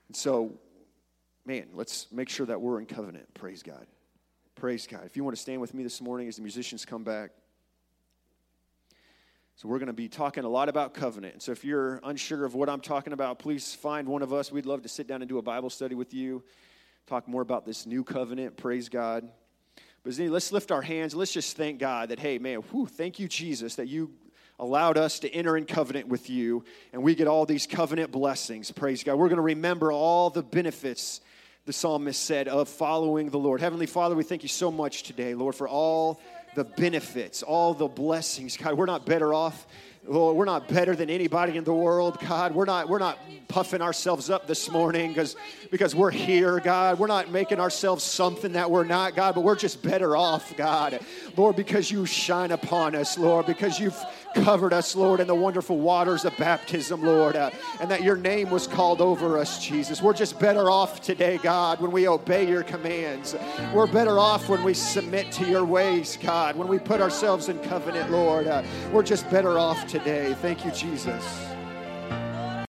And 0.07 0.15
so 0.15 0.51
man, 1.45 1.67
let's 1.73 2.07
make 2.11 2.29
sure 2.29 2.45
that 2.45 2.59
we're 2.59 2.79
in 2.79 2.85
covenant. 2.85 3.33
Praise 3.33 3.63
God. 3.63 3.85
Praise 4.55 4.87
God. 4.87 5.01
If 5.05 5.15
you 5.15 5.23
want 5.23 5.35
to 5.35 5.41
stand 5.41 5.61
with 5.61 5.73
me 5.73 5.83
this 5.83 6.01
morning 6.01 6.27
as 6.27 6.37
the 6.37 6.41
musicians 6.41 6.85
come 6.85 7.03
back. 7.03 7.31
So, 9.57 9.69
we're 9.69 9.79
going 9.79 9.87
to 9.87 9.93
be 9.93 10.09
talking 10.09 10.43
a 10.43 10.49
lot 10.49 10.67
about 10.67 10.93
covenant. 10.93 11.41
So, 11.41 11.51
if 11.53 11.63
you're 11.63 12.01
unsure 12.03 12.43
of 12.43 12.55
what 12.55 12.69
I'm 12.69 12.81
talking 12.81 13.13
about, 13.13 13.39
please 13.39 13.73
find 13.73 14.07
one 14.07 14.21
of 14.21 14.33
us. 14.33 14.51
We'd 14.51 14.65
love 14.65 14.81
to 14.81 14.89
sit 14.89 15.07
down 15.07 15.21
and 15.21 15.29
do 15.29 15.37
a 15.37 15.41
Bible 15.41 15.69
study 15.69 15.95
with 15.95 16.13
you, 16.13 16.43
talk 17.07 17.27
more 17.27 17.41
about 17.41 17.65
this 17.65 17.85
new 17.85 18.03
covenant. 18.03 18.57
Praise 18.57 18.89
God. 18.89 19.29
But 20.03 20.17
let's 20.19 20.51
lift 20.51 20.71
our 20.71 20.81
hands. 20.81 21.15
Let's 21.15 21.31
just 21.31 21.55
thank 21.55 21.79
God 21.79 22.09
that, 22.09 22.19
hey, 22.19 22.37
man, 22.37 22.59
whew, 22.71 22.85
thank 22.85 23.17
you, 23.17 23.27
Jesus, 23.27 23.75
that 23.75 23.87
you 23.87 24.11
allowed 24.59 24.97
us 24.97 25.19
to 25.19 25.29
enter 25.33 25.57
in 25.57 25.65
covenant 25.65 26.07
with 26.07 26.29
you, 26.29 26.63
and 26.93 27.01
we 27.01 27.15
get 27.15 27.27
all 27.27 27.45
these 27.45 27.65
covenant 27.65 28.11
blessings. 28.11 28.71
Praise 28.71 29.03
God. 29.03 29.15
We're 29.15 29.29
going 29.29 29.37
to 29.37 29.41
remember 29.41 29.91
all 29.91 30.29
the 30.29 30.43
benefits 30.43 31.21
the 31.65 31.73
psalmist 31.73 32.23
said, 32.23 32.47
of 32.47 32.69
following 32.69 33.29
the 33.29 33.39
Lord. 33.39 33.59
Heavenly 33.59 33.87
Father, 33.87 34.15
we 34.15 34.23
thank 34.23 34.43
you 34.43 34.49
so 34.49 34.69
much 34.69 35.01
today, 35.03 35.33
Lord, 35.33 35.55
for 35.55 35.67
all 35.67 36.21
the 36.55 36.63
benefits, 36.63 37.43
all 37.43 37.73
the 37.73 37.87
blessings. 37.87 38.57
God, 38.57 38.75
we're 38.75 38.85
not 38.85 39.05
better 39.05 39.33
off. 39.33 39.67
Lord, 40.07 40.37
we're 40.37 40.45
not 40.45 40.67
better 40.67 40.95
than 40.95 41.09
anybody 41.09 41.57
in 41.57 41.63
the 41.63 41.73
world, 41.73 42.19
God. 42.19 42.53
We're 42.53 42.65
not, 42.65 42.87
we're 42.87 42.99
not 42.99 43.17
puffing 43.47 43.81
ourselves 43.81 44.29
up 44.29 44.45
this 44.45 44.69
morning 44.69 45.09
because 45.09 45.35
because 45.71 45.95
we're 45.95 46.11
here, 46.11 46.59
God. 46.59 46.99
We're 46.99 47.07
not 47.07 47.31
making 47.31 47.59
ourselves 47.59 48.03
something 48.03 48.53
that 48.53 48.69
we're 48.69 48.83
not, 48.83 49.15
God, 49.15 49.33
but 49.33 49.41
we're 49.41 49.55
just 49.55 49.81
better 49.81 50.15
off, 50.15 50.55
God. 50.55 50.99
Lord, 51.35 51.55
because 51.55 51.89
you 51.89 52.05
shine 52.05 52.51
upon 52.51 52.95
us, 52.95 53.17
Lord, 53.17 53.47
because 53.47 53.79
you've 53.79 53.99
covered 54.35 54.73
us, 54.73 54.95
Lord, 54.95 55.19
in 55.19 55.27
the 55.27 55.35
wonderful 55.35 55.79
waters 55.79 56.25
of 56.25 56.35
baptism, 56.37 57.01
Lord, 57.01 57.35
uh, 57.35 57.51
and 57.79 57.89
that 57.89 58.03
your 58.03 58.15
name 58.17 58.49
was 58.49 58.67
called 58.67 59.01
over 59.01 59.37
us, 59.37 59.63
Jesus. 59.63 60.01
We're 60.01 60.13
just 60.13 60.39
better 60.39 60.69
off 60.69 61.01
today, 61.01 61.39
God, 61.41 61.81
when 61.81 61.91
we 61.91 62.07
obey 62.07 62.47
your 62.47 62.63
commands. 62.63 63.35
We're 63.73 63.87
better 63.87 64.19
off 64.19 64.49
when 64.49 64.63
we 64.63 64.73
submit 64.73 65.31
to 65.33 65.49
your 65.49 65.65
ways, 65.65 66.17
God, 66.21 66.55
when 66.55 66.67
we 66.67 66.79
put 66.79 67.01
ourselves 67.01 67.49
in 67.49 67.59
covenant, 67.59 68.11
Lord. 68.11 68.47
Uh, 68.47 68.63
we're 68.91 69.03
just 69.03 69.29
better 69.29 69.57
off 69.57 69.87
today. 69.87 70.35
Thank 70.41 70.65
you, 70.65 70.71
Jesus. 70.71 71.54